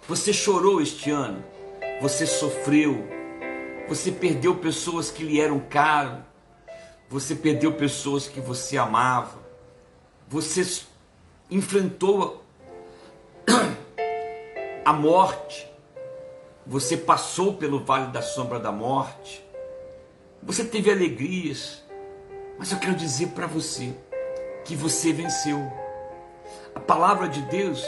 [0.09, 1.45] Você chorou este ano,
[2.01, 3.07] você sofreu,
[3.87, 6.25] você perdeu pessoas que lhe eram caro,
[7.09, 9.38] você perdeu pessoas que você amava,
[10.27, 10.83] você
[11.51, 12.43] enfrentou
[14.85, 15.71] a morte,
[16.67, 19.45] você passou pelo vale da sombra da morte,
[20.43, 21.83] você teve alegrias,
[22.59, 23.95] mas eu quero dizer para você
[24.64, 25.61] que você venceu.
[26.75, 27.85] A palavra de Deus,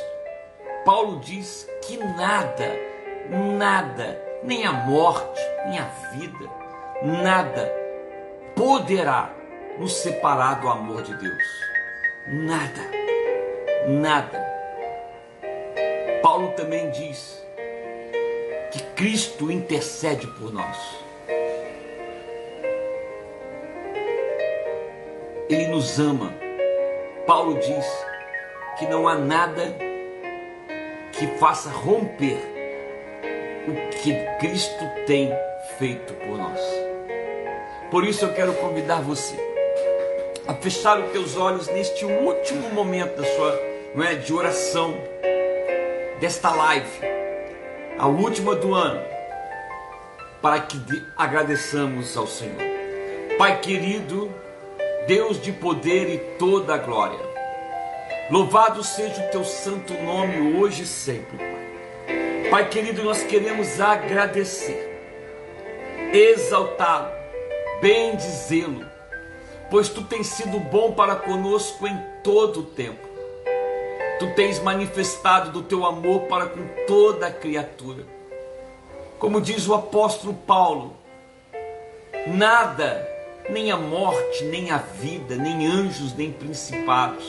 [0.85, 2.77] Paulo diz que nada,
[3.59, 6.51] nada, nem a morte, nem a vida,
[7.03, 7.86] nada
[8.67, 9.31] poderá
[9.79, 11.61] nos separar do amor de Deus.
[12.27, 12.81] Nada,
[13.87, 14.45] nada.
[16.21, 17.47] Paulo também diz
[18.73, 20.77] que Cristo intercede por nós.
[25.49, 26.35] Ele nos ama.
[27.25, 27.87] Paulo diz
[28.81, 29.77] que não há nada
[31.13, 32.41] que faça romper
[33.69, 35.31] o que Cristo tem
[35.79, 36.86] feito por nós.
[37.91, 39.37] Por isso eu quero convidar você
[40.47, 43.61] a fechar os teus olhos neste último momento da sua,
[43.95, 44.97] não é, de oração
[46.21, 47.01] desta live,
[47.99, 49.03] a última do ano,
[50.41, 50.81] para que
[51.17, 52.61] agradeçamos ao Senhor.
[53.39, 54.33] Pai querido,
[55.07, 57.19] Deus de poder e toda a glória.
[58.31, 62.51] Louvado seja o teu santo nome hoje e sempre, Pai.
[62.51, 65.01] Pai querido, nós queremos agradecer,
[66.13, 67.11] exaltá-lo,
[67.81, 68.87] bendizê-lo,
[69.71, 73.07] pois tu tens sido bom para conosco em todo o tempo.
[74.19, 78.05] Tu tens manifestado do teu amor para com toda a criatura.
[79.19, 80.97] Como diz o apóstolo Paulo,
[82.27, 83.07] nada
[83.49, 87.25] nem a morte, nem a vida, nem anjos, nem principados,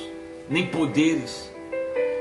[0.49, 1.51] nem poderes,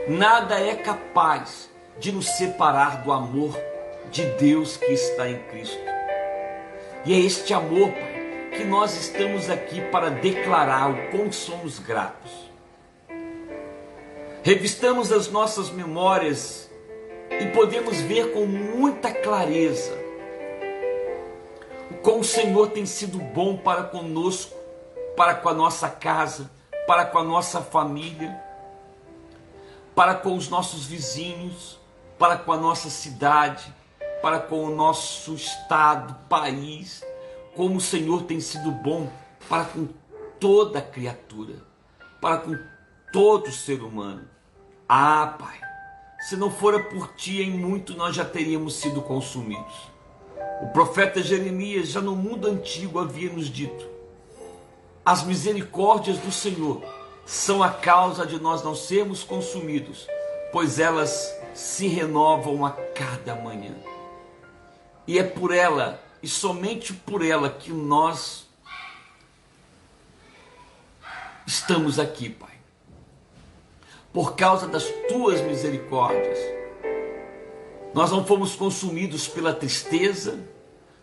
[0.08, 3.58] nada é capaz de nos separar do amor
[4.10, 5.80] de Deus que está em Cristo.
[7.04, 8.15] E é este amor, Pai,
[8.57, 12.31] que nós estamos aqui para declarar o quão somos gratos.
[14.42, 16.71] Revistamos as nossas memórias
[17.31, 20.07] e podemos ver com muita clareza
[22.07, 24.57] como o Senhor tem sido bom para conosco,
[25.16, 26.49] para com a nossa casa,
[26.87, 28.40] para com a nossa família,
[29.92, 31.81] para com os nossos vizinhos,
[32.16, 33.75] para com a nossa cidade,
[34.23, 37.05] para com o nosso estado, país,
[37.57, 39.11] como o Senhor tem sido bom
[39.49, 39.88] para com
[40.38, 41.55] toda criatura,
[42.21, 42.57] para com
[43.12, 44.29] todo ser humano.
[44.87, 45.59] Ah, Pai,
[46.21, 49.75] se não fora por ti, em muito nós já teríamos sido consumidos.
[50.61, 53.87] O profeta Jeremias, já no mundo antigo, havia nos dito
[55.05, 56.83] As misericórdias do Senhor
[57.25, 60.07] são a causa de nós não sermos consumidos,
[60.53, 63.75] pois elas se renovam a cada manhã.
[65.07, 68.46] E é por ela, e somente por ela, que nós
[71.46, 72.55] estamos aqui, Pai.
[74.12, 76.38] Por causa das tuas misericórdias.
[77.94, 80.38] Nós não fomos consumidos pela tristeza,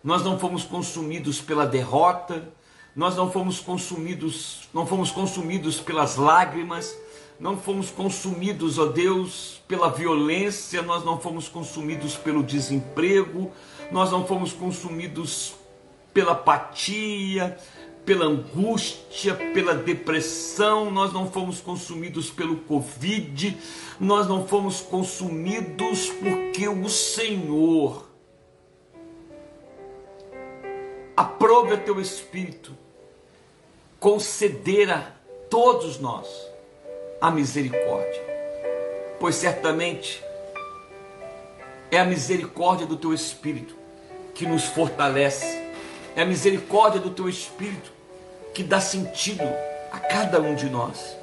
[0.04, 2.52] nós não fomos consumidos pela derrota,
[2.95, 6.95] nós não fomos consumidos, não fomos consumidos pelas lágrimas,
[7.39, 13.52] não fomos consumidos, ó Deus, pela violência, nós não fomos consumidos pelo desemprego,
[13.93, 15.53] nós não fomos consumidos
[16.12, 17.56] pela apatia,
[18.03, 23.56] pela angústia, pela depressão, nós não fomos consumidos pelo Covid,
[23.99, 28.10] nós não fomos consumidos porque o Senhor
[31.15, 32.75] aprove o teu Espírito
[33.99, 35.12] conceder a
[35.51, 36.27] todos nós
[37.21, 38.23] a misericórdia,
[39.19, 40.21] pois certamente
[41.91, 43.83] é a misericórdia do teu Espírito
[44.34, 45.46] que nos fortalece,
[46.15, 47.91] é a misericórdia do teu Espírito
[48.54, 49.43] que dá sentido
[49.91, 51.15] a cada um de nós.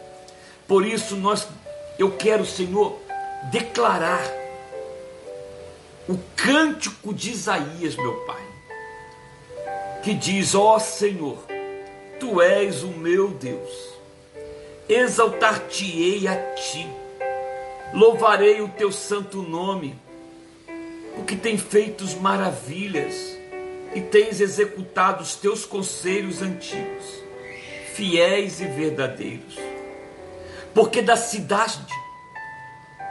[0.66, 1.46] Por isso nós
[1.98, 2.98] eu quero, Senhor,
[3.50, 4.22] declarar
[6.08, 8.42] o cântico de Isaías, meu Pai,
[10.02, 11.38] que diz: Ó oh, Senhor,
[12.18, 13.70] Tu és o meu Deus.
[14.88, 16.86] Exaltar-te-ei a ti.
[17.94, 19.98] Louvarei o teu santo nome,
[21.14, 23.38] porque tem feito maravilhas
[23.94, 27.04] e tens executado os teus conselhos antigos,
[27.94, 29.56] fiéis e verdadeiros.
[30.72, 31.92] Porque da cidade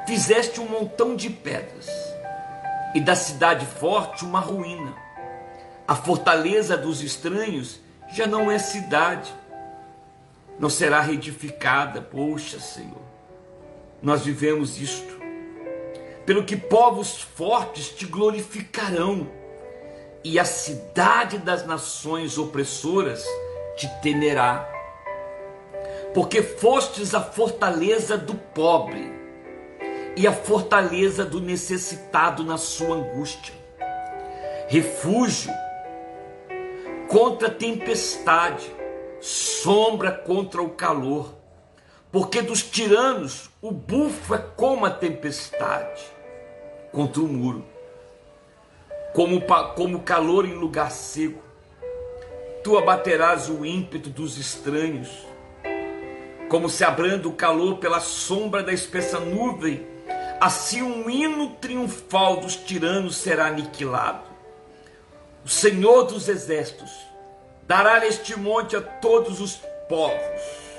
[0.08, 1.88] fizeste um montão de pedras,
[2.94, 4.96] e da cidade forte uma ruína.
[5.88, 7.80] A fortaleza dos estranhos
[8.12, 9.32] já não é cidade,
[10.60, 12.02] não será reedificada.
[12.02, 13.02] Poxa, Senhor,
[14.02, 15.19] nós vivemos isto.
[16.30, 19.28] Pelo que povos fortes te glorificarão,
[20.24, 23.26] e a cidade das nações opressoras
[23.76, 24.72] te temerá.
[26.14, 29.12] Porque fostes a fortaleza do pobre
[30.16, 33.56] e a fortaleza do necessitado na sua angústia,
[34.68, 35.52] refúgio
[37.08, 38.72] contra a tempestade,
[39.20, 41.34] sombra contra o calor.
[42.12, 46.19] Porque dos tiranos o bufo é como a tempestade
[46.92, 47.66] contra o muro,
[49.14, 49.42] como,
[49.76, 51.42] como calor em lugar seco.
[52.64, 55.10] Tu abaterás o ímpeto dos estranhos,
[56.50, 59.88] como se abrando o calor pela sombra da espessa nuvem,
[60.42, 64.28] assim um hino triunfal dos tiranos será aniquilado.
[65.46, 66.92] O Senhor dos Exércitos
[67.66, 70.70] dará neste monte a todos os povos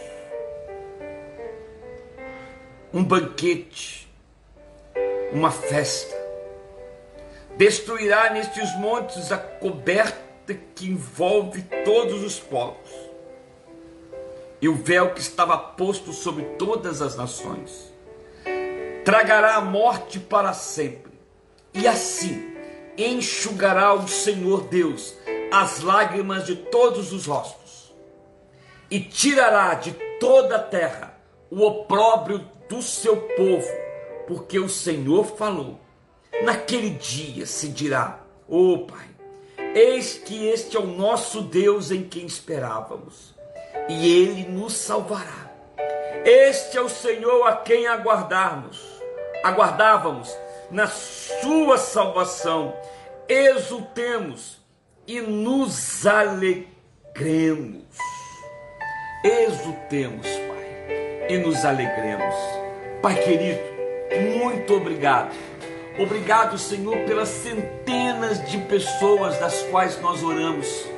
[2.93, 4.00] um banquete,
[5.33, 6.17] uma festa.
[7.57, 13.11] Destruirá nestes montes a coberta que envolve todos os povos
[14.61, 17.93] e o véu que estava posto sobre todas as nações.
[19.05, 21.13] Tragará a morte para sempre,
[21.73, 22.55] e assim
[22.99, 25.15] enxugará o Senhor Deus
[25.51, 27.95] as lágrimas de todos os rostos,
[28.91, 31.19] e tirará de toda a terra
[31.51, 33.69] o opróbrio do seu povo,
[34.31, 35.81] porque o Senhor falou.
[36.45, 39.09] Naquele dia se dirá: Ó oh, Pai,
[39.75, 43.35] eis que este é o nosso Deus em quem esperávamos,
[43.89, 45.51] e ele nos salvará.
[46.25, 48.81] Este é o Senhor a quem aguardarmos,
[49.43, 50.33] aguardávamos
[50.71, 52.73] na sua salvação.
[53.29, 54.59] Exultemos
[55.09, 56.69] e nos alegremos.
[59.25, 62.35] Exultemos, Pai, e nos alegremos.
[63.03, 63.70] Pai querido,
[64.19, 65.35] muito obrigado.
[65.99, 70.89] Obrigado, Senhor, pelas centenas de pessoas das quais nós oramos.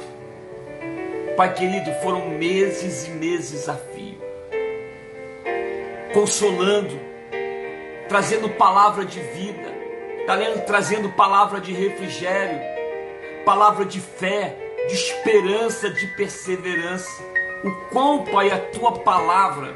[1.37, 4.19] Pai querido, foram meses e meses a fio,
[6.13, 7.01] consolando,
[8.09, 9.73] trazendo palavra de vida,
[10.67, 12.61] trazendo palavra de refrigério,
[13.45, 14.55] palavra de fé,
[14.87, 17.23] de esperança, de perseverança.
[17.65, 19.75] O quão, Pai, a tua palavra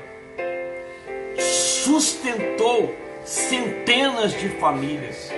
[1.38, 2.94] sustentou
[3.27, 5.31] centenas de famílias.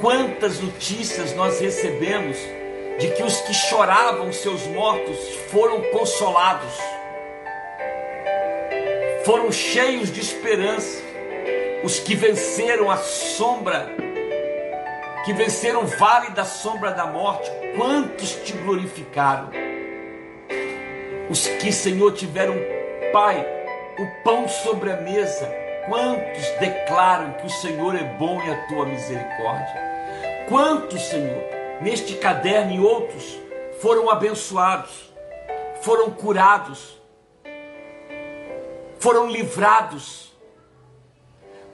[0.00, 2.36] Quantas notícias nós recebemos
[2.98, 5.16] de que os que choravam seus mortos
[5.50, 6.74] foram consolados,
[9.24, 11.02] foram cheios de esperança
[11.84, 13.90] os que venceram a sombra,
[15.24, 19.50] que venceram o vale da sombra da morte, quantos te glorificaram?
[21.28, 22.54] Os que, Senhor, tiveram,
[23.12, 23.46] Pai,
[23.98, 28.86] o pão sobre a mesa, quantos declaram que o Senhor é bom e a tua
[28.86, 29.82] misericórdia?
[30.48, 31.42] Quantos, Senhor,
[31.80, 33.38] neste caderno e outros
[33.80, 35.12] foram abençoados,
[35.80, 37.00] foram curados,
[38.98, 40.32] foram livrados?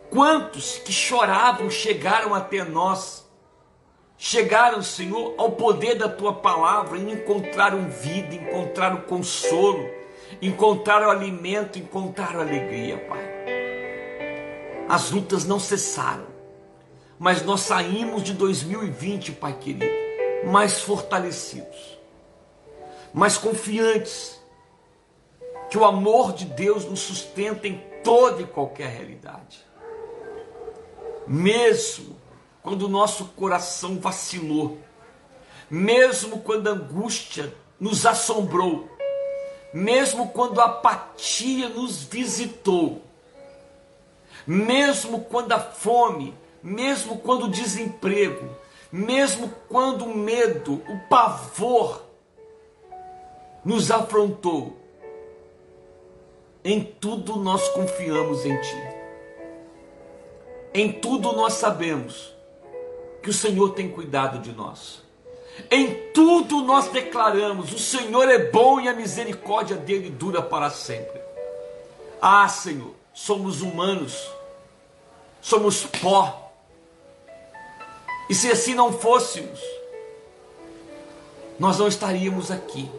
[0.08, 3.28] Quantos que choravam chegaram até nós,
[4.18, 9.88] chegaram, Senhor, ao poder da tua palavra e encontraram vida, encontraram consolo,
[10.42, 13.59] encontraram alimento, encontraram alegria, Pai.
[14.90, 16.26] As lutas não cessaram,
[17.16, 19.86] mas nós saímos de 2020, Pai querido,
[20.50, 21.96] mais fortalecidos,
[23.14, 24.40] mais confiantes,
[25.70, 29.64] que o amor de Deus nos sustenta em toda e qualquer realidade.
[31.24, 32.16] Mesmo
[32.60, 34.76] quando o nosso coração vacilou,
[35.70, 38.90] mesmo quando a angústia nos assombrou,
[39.72, 43.08] mesmo quando a apatia nos visitou,
[44.46, 48.48] mesmo quando a fome, mesmo quando o desemprego,
[48.92, 52.02] mesmo quando o medo, o pavor
[53.64, 54.76] nos afrontou,
[56.64, 59.00] em tudo nós confiamos em Ti.
[60.74, 62.34] Em tudo nós sabemos
[63.22, 65.02] que o Senhor tem cuidado de nós.
[65.70, 71.20] Em tudo nós declaramos: o Senhor é bom e a misericórdia dele dura para sempre.
[72.20, 74.28] Ah, Senhor, somos humanos,
[75.40, 76.52] somos pó.
[78.28, 79.60] E se assim não fôssemos,
[81.58, 82.90] nós não estaríamos aqui.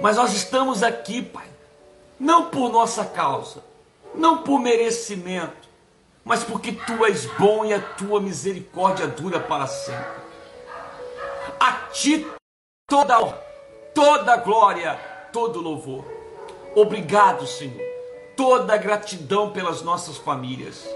[0.00, 1.48] Mas nós estamos aqui, Pai,
[2.20, 3.64] não por nossa causa,
[4.14, 5.68] não por merecimento,
[6.24, 10.22] mas porque tu és bom e a tua misericórdia dura para sempre.
[11.58, 12.26] A ti
[12.86, 13.48] toda
[13.94, 14.94] toda glória,
[15.32, 16.17] todo louvor.
[16.74, 17.80] Obrigado, Senhor.
[18.36, 20.88] Toda gratidão pelas nossas famílias.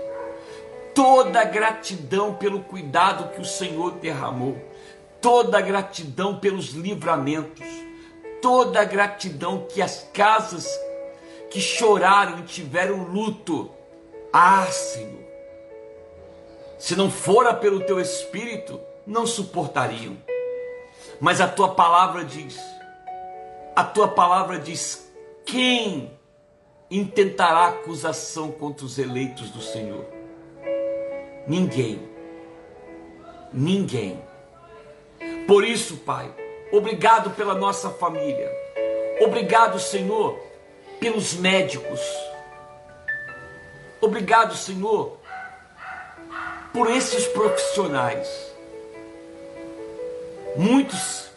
[0.94, 4.56] Toda gratidão pelo cuidado que o Senhor derramou.
[5.20, 7.66] Toda gratidão pelos livramentos.
[8.40, 10.66] Toda gratidão que as casas
[11.50, 13.70] que choraram e tiveram luto.
[14.32, 15.20] Ah, Senhor,
[16.78, 20.16] se não fora pelo teu espírito, não suportariam.
[21.20, 22.58] Mas a tua palavra diz:
[23.76, 25.11] a tua palavra diz,
[25.44, 26.10] quem
[26.90, 30.04] intentará acusação contra os eleitos do Senhor?
[31.46, 32.08] Ninguém.
[33.52, 34.22] Ninguém.
[35.46, 36.32] Por isso, Pai,
[36.72, 38.50] obrigado pela nossa família.
[39.20, 40.38] Obrigado, Senhor,
[40.98, 42.00] pelos médicos.
[44.00, 45.18] Obrigado, Senhor,
[46.72, 48.52] por esses profissionais.
[50.56, 51.31] Muitos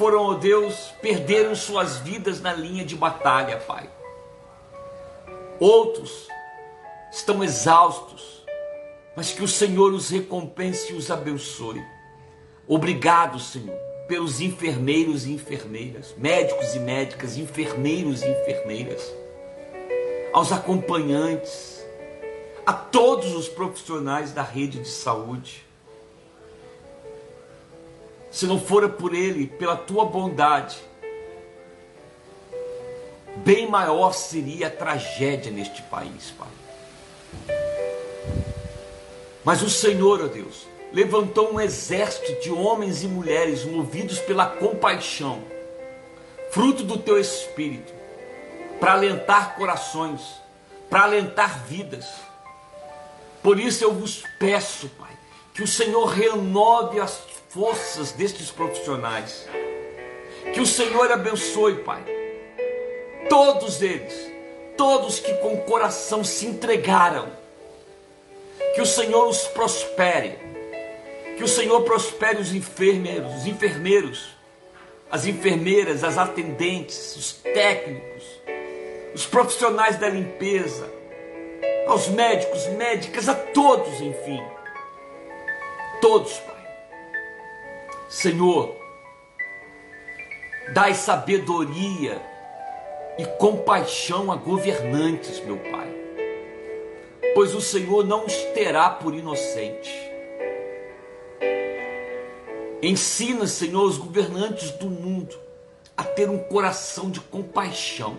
[0.00, 3.86] foram, ó oh Deus, perderam suas vidas na linha de batalha, Pai.
[5.60, 6.26] Outros
[7.12, 8.42] estão exaustos,
[9.14, 11.84] mas que o Senhor os recompense e os abençoe.
[12.66, 19.14] Obrigado, Senhor pelos enfermeiros e enfermeiras, médicos e médicas, enfermeiros e enfermeiras,
[20.32, 21.86] aos acompanhantes,
[22.66, 25.64] a todos os profissionais da rede de saúde.
[28.30, 30.78] Se não fora por Ele, pela tua bondade,
[33.36, 36.48] bem maior seria a tragédia neste país, Pai.
[39.44, 45.42] Mas o Senhor, ó Deus, levantou um exército de homens e mulheres movidos pela compaixão,
[46.50, 47.92] fruto do teu espírito,
[48.78, 50.20] para alentar corações,
[50.88, 52.06] para alentar vidas.
[53.42, 55.10] Por isso eu vos peço, Pai,
[55.54, 59.46] que o Senhor renove as forças destes profissionais.
[60.54, 62.02] Que o Senhor abençoe, Pai,
[63.28, 64.32] todos eles,
[64.76, 67.28] todos que com coração se entregaram.
[68.74, 70.50] Que o Senhor os prospere
[71.40, 74.36] que o Senhor prospere os enfermeiros, os enfermeiros,
[75.10, 78.24] as enfermeiras, as atendentes, os técnicos,
[79.14, 80.86] os profissionais da limpeza,
[81.86, 84.38] aos médicos, médicas, a todos, enfim.
[86.02, 86.42] Todos.
[88.10, 88.76] Senhor,
[90.74, 92.20] dai sabedoria
[93.16, 95.88] e compaixão a governantes, meu Pai.
[97.34, 100.10] Pois o Senhor não os terá por inocentes
[102.82, 105.38] Ensina, Senhor, os governantes do mundo
[105.94, 108.16] a ter um coração de compaixão.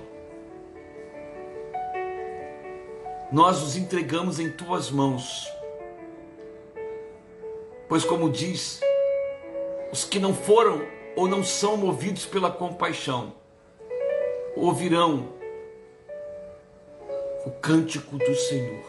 [3.32, 5.52] Nós os entregamos em tuas mãos.
[7.90, 8.80] Pois, como diz,
[9.92, 10.82] os que não foram
[11.16, 13.34] ou não são movidos pela compaixão,
[14.56, 15.34] ouvirão
[17.46, 18.84] o cântico do Senhor.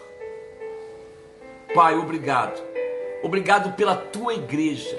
[1.75, 2.63] Pai, obrigado.
[3.23, 4.97] Obrigado pela tua igreja,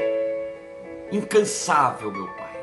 [1.11, 2.53] incansável, meu Pai.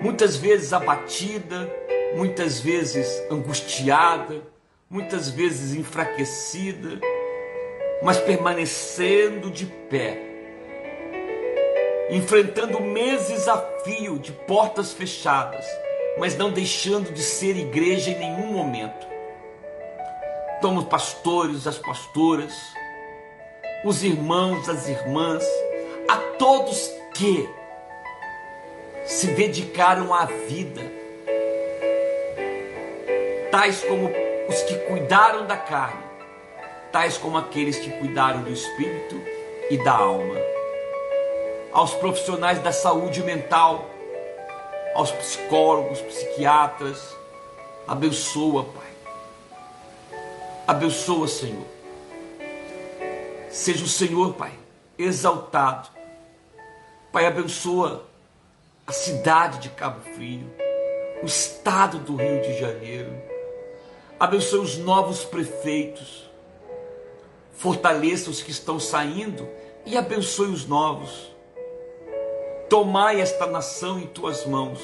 [0.00, 1.70] Muitas vezes abatida,
[2.14, 4.42] muitas vezes angustiada,
[4.88, 7.00] muitas vezes enfraquecida,
[8.02, 10.35] mas permanecendo de pé,
[12.10, 15.64] enfrentando meses a fio de portas fechadas,
[16.18, 19.06] mas não deixando de ser igreja em nenhum momento.
[20.60, 22.54] Toma os pastores, as pastoras,
[23.84, 25.44] os irmãos, as irmãs,
[26.08, 27.48] a todos que
[29.04, 30.82] se dedicaram à vida,
[33.50, 34.10] tais como
[34.48, 36.02] os que cuidaram da carne,
[36.92, 39.20] tais como aqueles que cuidaram do espírito
[39.70, 40.55] e da alma.
[41.72, 43.90] Aos profissionais da saúde mental,
[44.94, 47.14] aos psicólogos, psiquiatras,
[47.86, 48.86] abençoa, Pai.
[50.66, 51.66] Abençoa, Senhor.
[53.50, 54.52] Seja o Senhor, Pai,
[54.98, 55.88] exaltado.
[57.12, 58.04] Pai, abençoa
[58.86, 60.50] a cidade de Cabo Frio,
[61.22, 63.14] o estado do Rio de Janeiro.
[64.18, 66.30] Abençoe os novos prefeitos.
[67.52, 69.48] Fortaleça os que estão saindo
[69.84, 71.35] e abençoe os novos.
[72.68, 74.80] Tomai esta nação em tuas mãos.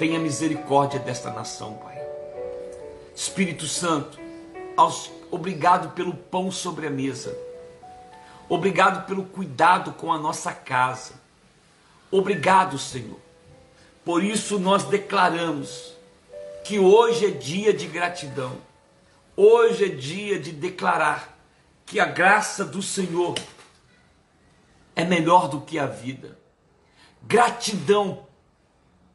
[0.00, 1.96] Tenha misericórdia desta nação, Pai.
[3.14, 4.18] Espírito Santo,
[4.76, 7.38] aos, obrigado pelo pão sobre a mesa.
[8.48, 11.14] Obrigado pelo cuidado com a nossa casa.
[12.10, 13.20] Obrigado, Senhor.
[14.04, 15.94] Por isso nós declaramos
[16.64, 18.56] que hoje é dia de gratidão.
[19.36, 21.38] Hoje é dia de declarar
[21.86, 23.36] que a graça do Senhor
[24.96, 26.39] é melhor do que a vida.
[27.22, 28.26] Gratidão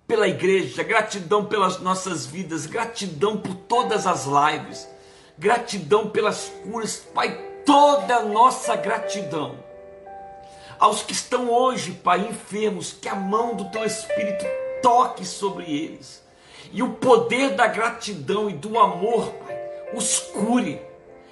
[0.08, 4.88] pela igreja, gratidão pelas nossas vidas, gratidão por todas as lives,
[5.38, 7.36] gratidão pelas curas, Pai,
[7.66, 9.66] toda a nossa gratidão
[10.80, 14.46] aos que estão hoje, Pai, enfermos, que a mão do teu Espírito
[14.82, 16.24] toque sobre eles.
[16.72, 19.58] E o poder da gratidão e do amor, Pai,
[19.94, 20.82] os cure.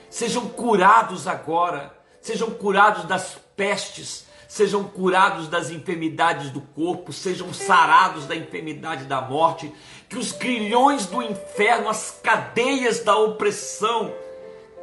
[0.10, 8.28] Sejam curados agora, sejam curados das pestes, sejam curados das enfermidades do corpo, sejam sarados
[8.28, 9.74] da enfermidade da morte,
[10.08, 14.14] que os grilhões do inferno, as cadeias da opressão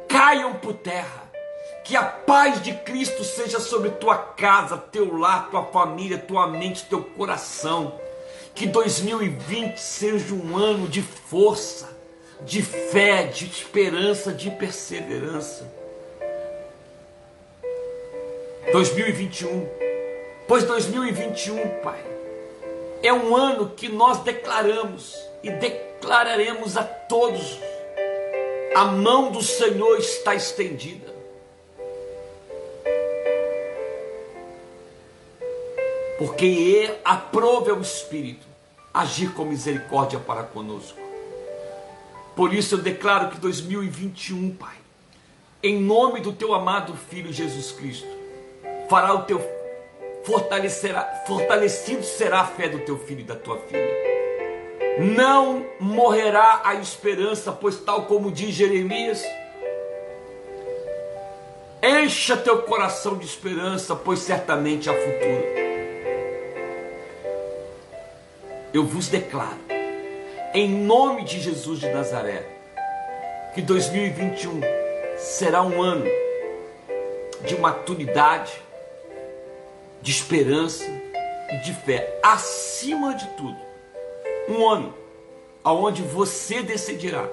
[0.09, 1.31] caiam por terra
[1.85, 6.85] que a paz de Cristo seja sobre tua casa, teu lar, tua família, tua mente,
[6.89, 7.97] teu coração.
[8.53, 11.97] Que 2020 seja um ano de força,
[12.41, 15.80] de fé, de esperança, de perseverança.
[18.71, 19.67] 2021,
[20.47, 21.99] pois 2021, Pai,
[23.01, 27.59] é um ano que nós declaramos e declararemos a todos:
[28.75, 31.11] a mão do Senhor está estendida.
[36.17, 38.45] Porque aprove ao Espírito
[38.93, 40.99] agir com misericórdia para conosco.
[42.35, 44.75] Por isso eu declaro que 2021, Pai,
[45.63, 48.20] em nome do teu amado Filho Jesus Cristo,
[48.91, 49.41] fará o teu
[50.25, 53.89] fortalecerá, fortalecido será a fé do teu filho e da tua filha.
[54.99, 59.23] Não morrerá a esperança, pois tal como diz Jeremias,
[61.81, 65.61] encha teu coração de esperança, pois certamente há futuro.
[68.73, 69.59] eu vos declaro,
[70.53, 72.45] em nome de Jesus de Nazaré,
[73.53, 74.59] que 2021
[75.17, 76.05] será um ano
[77.45, 78.51] de maturidade,
[80.01, 80.85] de esperança
[81.51, 83.57] e de fé, acima de tudo.
[84.49, 84.93] Um ano
[85.63, 87.27] aonde você decidirá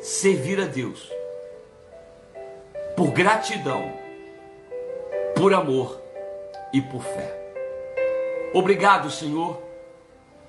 [0.00, 1.10] servir a Deus
[2.96, 3.92] por gratidão,
[5.34, 6.00] por amor
[6.72, 7.42] e por fé.
[8.52, 9.66] Obrigado, Senhor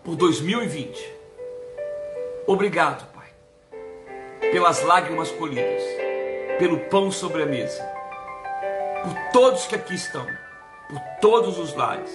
[0.07, 1.15] por 2020.
[2.47, 3.27] Obrigado, Pai,
[4.39, 5.83] pelas lágrimas colhidas,
[6.57, 7.83] pelo pão sobre a mesa,
[9.03, 10.25] por todos que aqui estão,
[10.87, 12.11] por todos os lares.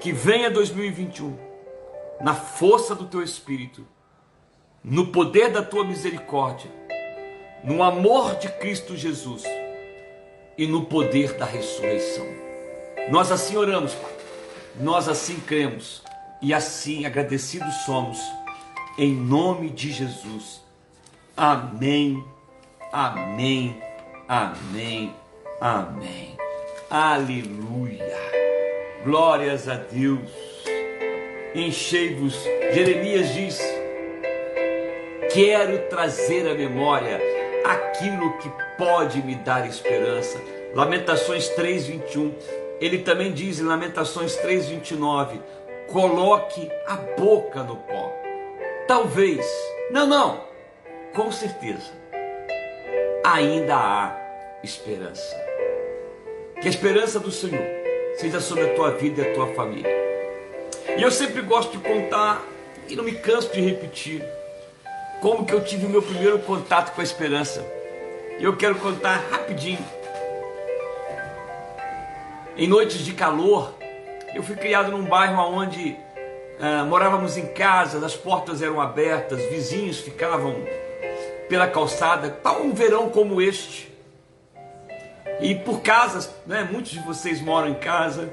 [0.00, 1.36] Que venha 2021
[2.20, 3.86] na força do teu espírito,
[4.82, 6.70] no poder da tua misericórdia,
[7.64, 9.44] no amor de Cristo Jesus
[10.56, 12.26] e no poder da ressurreição.
[13.10, 14.12] Nós assim oramos, Pai.
[14.80, 16.02] Nós assim cremos
[16.40, 18.18] e assim agradecidos somos,
[18.98, 20.62] em nome de Jesus.
[21.36, 22.24] Amém,
[22.92, 23.80] amém,
[24.28, 25.14] amém,
[25.60, 26.41] amém.
[26.94, 28.18] Aleluia.
[29.02, 30.28] Glórias a Deus.
[31.54, 32.34] Enchei-vos.
[32.74, 33.58] Jeremias diz:
[35.32, 37.18] Quero trazer à memória
[37.64, 40.38] aquilo que pode me dar esperança.
[40.74, 42.34] Lamentações 3:21.
[42.78, 45.40] Ele também diz em Lamentações 3:29:
[45.90, 48.12] Coloque a boca no pó.
[48.86, 49.46] Talvez,
[49.90, 50.44] não, não,
[51.14, 51.90] com certeza,
[53.24, 55.51] ainda há esperança.
[56.62, 57.60] Que a esperança do Senhor
[58.14, 59.90] seja sobre a tua vida e a tua família.
[60.96, 62.40] E eu sempre gosto de contar,
[62.88, 64.24] e não me canso de repetir,
[65.20, 67.66] como que eu tive o meu primeiro contato com a esperança.
[68.38, 69.84] E eu quero contar rapidinho.
[72.56, 73.74] Em noites de calor,
[74.32, 75.96] eu fui criado num bairro onde
[76.60, 80.54] ah, morávamos em casa, as portas eram abertas, vizinhos ficavam
[81.48, 83.91] pela calçada, tal um verão como este.
[85.42, 88.32] E por casas, né, muitos de vocês moram em casa,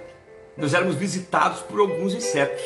[0.56, 2.64] nós éramos visitados por alguns insetos.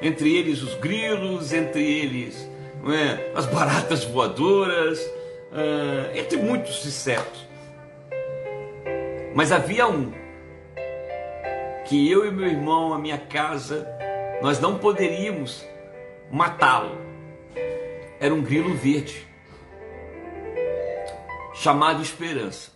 [0.00, 2.48] Entre eles os grilos, entre eles
[2.90, 4.98] é, as baratas voadoras,
[5.52, 7.46] uh, entre muitos insetos.
[9.34, 10.12] Mas havia um
[11.86, 13.86] que eu e meu irmão, a minha casa,
[14.40, 15.64] nós não poderíamos
[16.30, 16.98] matá-lo.
[18.18, 19.26] Era um grilo verde,
[21.54, 22.71] chamado Esperança.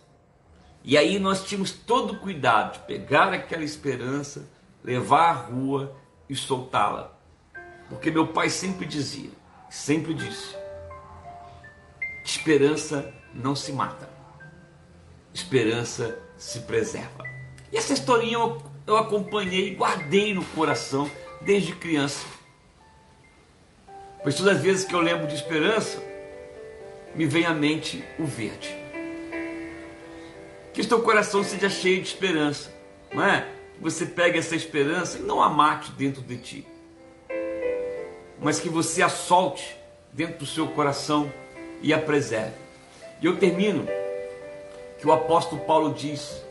[0.87, 4.47] E aí nós tínhamos todo o cuidado de pegar aquela esperança,
[4.81, 5.93] levar à rua
[6.29, 7.13] e soltá-la.
[7.89, 9.29] Porque meu pai sempre dizia,
[9.69, 10.55] sempre disse:
[12.23, 14.09] esperança não se mata,
[15.33, 17.25] esperança se preserva.
[17.69, 21.11] E essa historinha eu, eu acompanhei, guardei no coração
[21.41, 22.25] desde criança.
[24.23, 26.01] Pois todas as vezes que eu lembro de esperança,
[27.13, 28.86] me vem à mente o verde.
[30.77, 32.71] Que teu coração seja cheio de esperança,
[33.11, 33.47] não é?
[33.73, 36.67] Que você pegue essa esperança e não a mate dentro de ti,
[38.39, 39.75] mas que você a solte
[40.13, 41.33] dentro do seu coração
[41.81, 42.53] e a preserve.
[43.19, 43.87] E eu termino
[44.99, 46.43] que o apóstolo Paulo diz: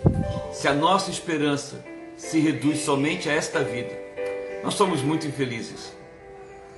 [0.52, 1.84] se a nossa esperança
[2.16, 3.96] se reduz somente a esta vida,
[4.64, 5.96] nós somos muito infelizes,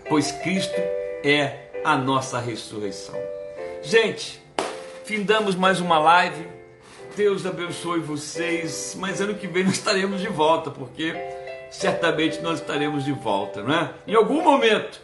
[0.06, 0.78] pois Cristo
[1.24, 3.14] é a nossa ressurreição.
[3.82, 4.38] Gente,
[5.02, 6.57] findamos mais uma live.
[7.18, 11.12] Deus abençoe vocês, mas ano que vem nós estaremos de volta, porque
[11.68, 13.92] certamente nós estaremos de volta, não é?
[14.06, 15.02] Em algum momento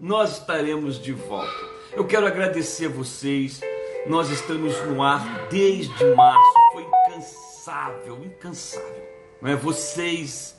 [0.00, 1.52] nós estaremos de volta.
[1.92, 3.60] Eu quero agradecer a vocês.
[4.06, 6.54] Nós estamos no ar desde março.
[6.72, 9.04] Foi incansável, incansável.
[9.42, 9.54] Não é?
[9.54, 10.56] Vocês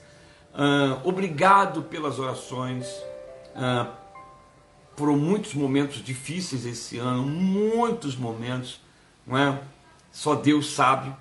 [0.54, 2.86] Uh, obrigado pelas orações.
[3.56, 3.92] Uh,
[4.96, 8.80] foram muitos momentos difíceis esse ano, muitos momentos,
[9.26, 9.60] não é?
[10.14, 11.12] Só Deus sabe,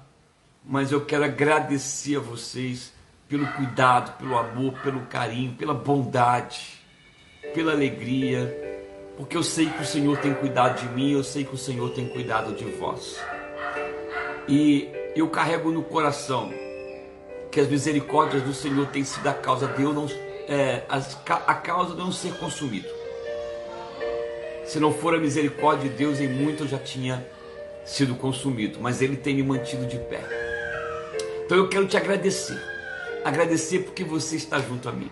[0.62, 2.93] mas eu quero agradecer a vocês
[3.26, 6.78] pelo cuidado, pelo amor, pelo carinho, pela bondade,
[7.55, 8.55] pela alegria,
[9.16, 11.88] porque eu sei que o Senhor tem cuidado de mim, eu sei que o Senhor
[11.95, 13.18] tem cuidado de vós.
[14.47, 16.53] E eu carrego no coração
[17.51, 20.07] que as misericórdias do Senhor têm sido a causa de eu não,
[20.47, 20.82] é,
[21.47, 22.90] a causa de eu não ser consumido.
[24.66, 27.26] Se não for a misericórdia de Deus, em muito eu já tinha
[27.85, 30.20] sido consumido, mas Ele tem me mantido de pé.
[31.45, 32.61] Então eu quero te agradecer,
[33.24, 35.11] agradecer porque você está junto a mim.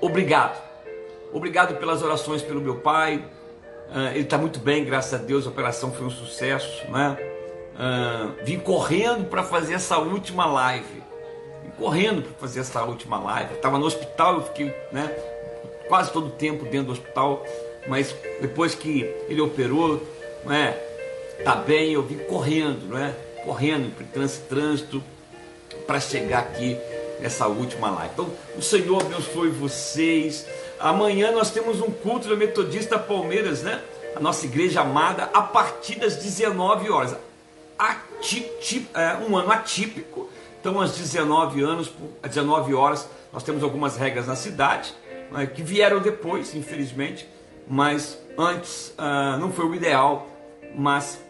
[0.00, 0.62] Obrigado,
[1.32, 3.24] obrigado pelas orações pelo meu pai.
[3.90, 5.46] Uh, ele está muito bem, graças a Deus.
[5.46, 7.16] A operação foi um sucesso, né?
[7.74, 11.02] Uh, vim correndo para fazer essa última live.
[11.62, 13.54] Vim correndo para fazer essa última live.
[13.54, 15.08] Estava no hospital, eu fiquei né,
[15.88, 17.44] quase todo o tempo dentro do hospital,
[17.86, 20.02] mas depois que ele operou,
[20.44, 20.78] não é,
[21.42, 23.14] tá bem, eu vim correndo, não é,
[23.44, 25.02] correndo para trânsito,
[25.86, 26.76] para chegar aqui
[27.20, 28.12] nessa última live.
[28.12, 30.46] Então, o Senhor abençoe vocês.
[30.78, 33.82] Amanhã nós temos um culto da Metodista Palmeiras, né?
[34.14, 37.16] A nossa igreja amada, a partir das 19 horas
[38.94, 40.28] é, um ano atípico.
[40.60, 44.94] Então, às 19 anos, às 19 horas, nós temos algumas regras na cidade
[45.30, 47.28] né, que vieram depois, infelizmente,
[47.68, 50.26] mas antes uh, não foi o ideal,
[50.74, 51.20] mas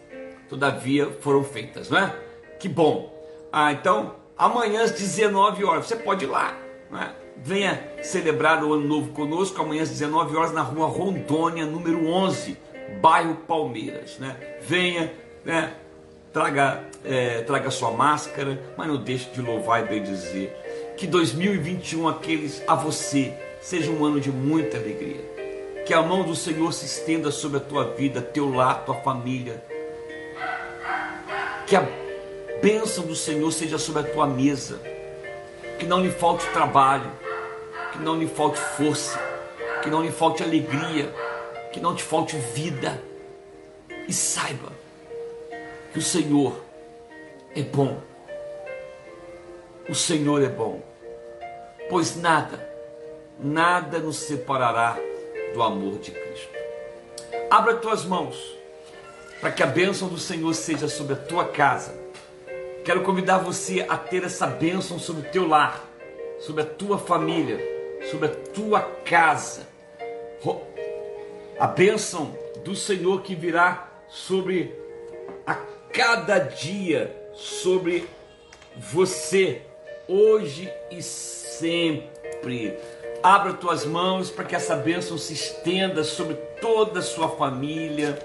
[0.49, 2.15] todavia foram feitas, não é?
[2.59, 3.13] Que bom.
[3.51, 6.57] Ah, então, amanhã às 19 horas, você pode ir lá,
[6.91, 7.13] né?
[7.37, 12.57] venha celebrar o ano novo conosco, amanhã às 19 horas na rua Rondônia, número 11,
[13.01, 14.37] bairro Palmeiras, né?
[14.61, 15.73] Venha, né?
[16.35, 20.53] traga, é, traga sua máscara, mas não deixe de louvar e bem dizer.
[20.97, 25.23] Que 2021 aqueles a você seja um ano de muita alegria.
[25.85, 29.63] Que a mão do Senhor se estenda sobre a tua vida, teu lar, tua família.
[31.67, 31.87] Que a
[32.61, 34.79] bênção do Senhor seja sobre a tua mesa.
[35.77, 37.11] que não lhe falte trabalho,
[37.91, 39.19] que não lhe falte força,
[39.83, 41.13] que não lhe falte alegria,
[41.73, 43.01] que não te falte vida.
[44.07, 44.71] E saiba
[45.91, 46.55] que o Senhor
[47.53, 48.01] é bom.
[49.89, 50.81] O Senhor é bom,
[51.89, 52.67] pois nada,
[53.39, 54.97] nada nos separará
[55.53, 56.49] do amor de Cristo.
[57.51, 58.54] Abra tuas mãos
[59.39, 61.93] para que a bênção do Senhor seja sobre a tua casa.
[62.83, 65.83] Quero convidar você a ter essa bênção sobre o teu lar,
[66.39, 67.59] sobre a tua família,
[68.11, 69.67] sobre a tua casa.
[71.57, 74.75] A bênção do Senhor que virá sobre
[75.45, 75.55] a
[75.91, 78.07] cada dia, sobre
[78.75, 79.61] você,
[80.07, 82.77] hoje e sempre.
[83.23, 88.19] Abra tuas mãos para que essa bênção se estenda sobre toda a sua família,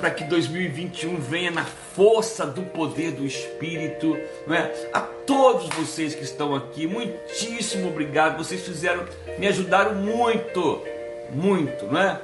[0.00, 4.16] para que 2021 venha na força do poder do Espírito.
[4.48, 4.88] É?
[4.92, 8.38] A todos vocês que estão aqui, muitíssimo obrigado.
[8.38, 9.04] Vocês fizeram,
[9.38, 10.82] me ajudaram muito,
[11.30, 12.20] muito, não é?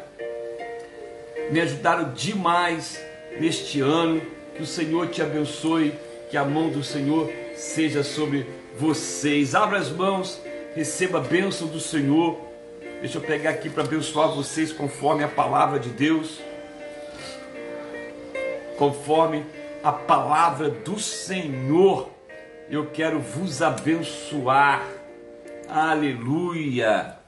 [1.51, 2.99] Me ajudaram demais
[3.39, 4.23] neste ano.
[4.57, 5.93] Que o Senhor te abençoe,
[6.31, 8.47] que a mão do Senhor seja sobre
[8.79, 9.55] vocês.
[9.55, 10.41] Abra as mãos,
[10.75, 12.41] receba a bênção do Senhor.
[13.03, 16.41] Deixa eu pegar aqui para abençoar vocês conforme a palavra de Deus.
[18.77, 19.45] Conforme
[19.83, 22.11] a palavra do Senhor,
[22.69, 24.87] eu quero vos abençoar.
[25.69, 27.19] Aleluia.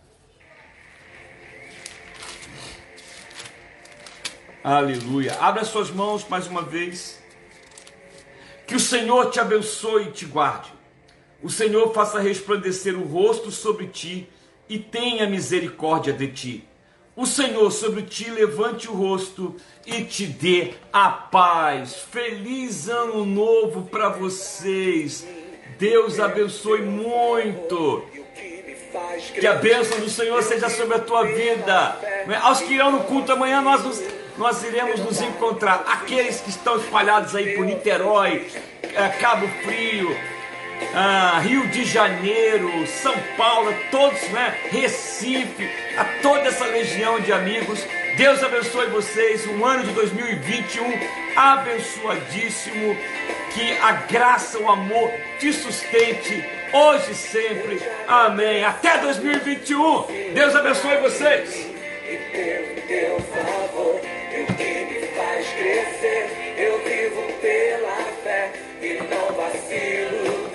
[4.62, 5.34] Aleluia.
[5.40, 7.22] Abra suas mãos mais uma vez.
[8.66, 10.70] Que o Senhor te abençoe e te guarde.
[11.42, 14.28] O Senhor faça resplandecer o rosto sobre ti
[14.68, 16.67] e tenha misericórdia de ti.
[17.18, 21.96] O Senhor sobre ti levante o rosto e te dê a paz.
[22.12, 25.26] Feliz ano novo para vocês.
[25.80, 28.04] Deus abençoe muito.
[29.34, 31.98] Que a bênção do Senhor seja sobre a tua vida.
[32.40, 34.00] Aos que irão no culto amanhã, nós, nos,
[34.36, 35.82] nós iremos nos encontrar.
[35.88, 38.46] Aqueles que estão espalhados aí por Niterói,
[38.80, 40.16] eh, Cabo Frio,
[40.94, 44.56] ah, Rio de Janeiro, São Paulo, todos, né?
[44.70, 47.86] Recife, a toda essa legião de amigos.
[48.16, 49.46] Deus abençoe vocês.
[49.46, 50.84] Um ano de 2021
[51.36, 52.96] abençoadíssimo.
[53.54, 57.80] Que a graça, o amor te sustente hoje e sempre.
[58.06, 58.64] Amém.
[58.64, 60.32] Até 2021.
[60.34, 61.66] Deus abençoe vocês.
[62.08, 64.00] E pelo teu favor,
[64.56, 70.47] que me faz crescer, eu vivo pela fé e não vacilo.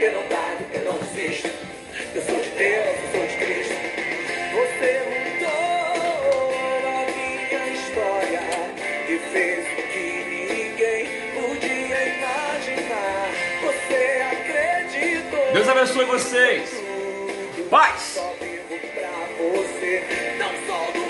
[0.00, 1.50] Eu não paro, eu não desisto.
[2.14, 3.74] Eu sou de Deus, eu sou de Cristo.
[4.54, 6.50] Você mudou
[6.88, 8.40] a minha história
[9.06, 10.06] e fez o que
[10.54, 13.28] ninguém podia imaginar.
[13.60, 14.00] Você
[14.32, 15.52] acreditou.
[15.52, 16.70] Deus abençoe vocês.
[17.68, 18.00] Paz.
[18.14, 20.02] Só vivo pra você,
[20.38, 21.09] não só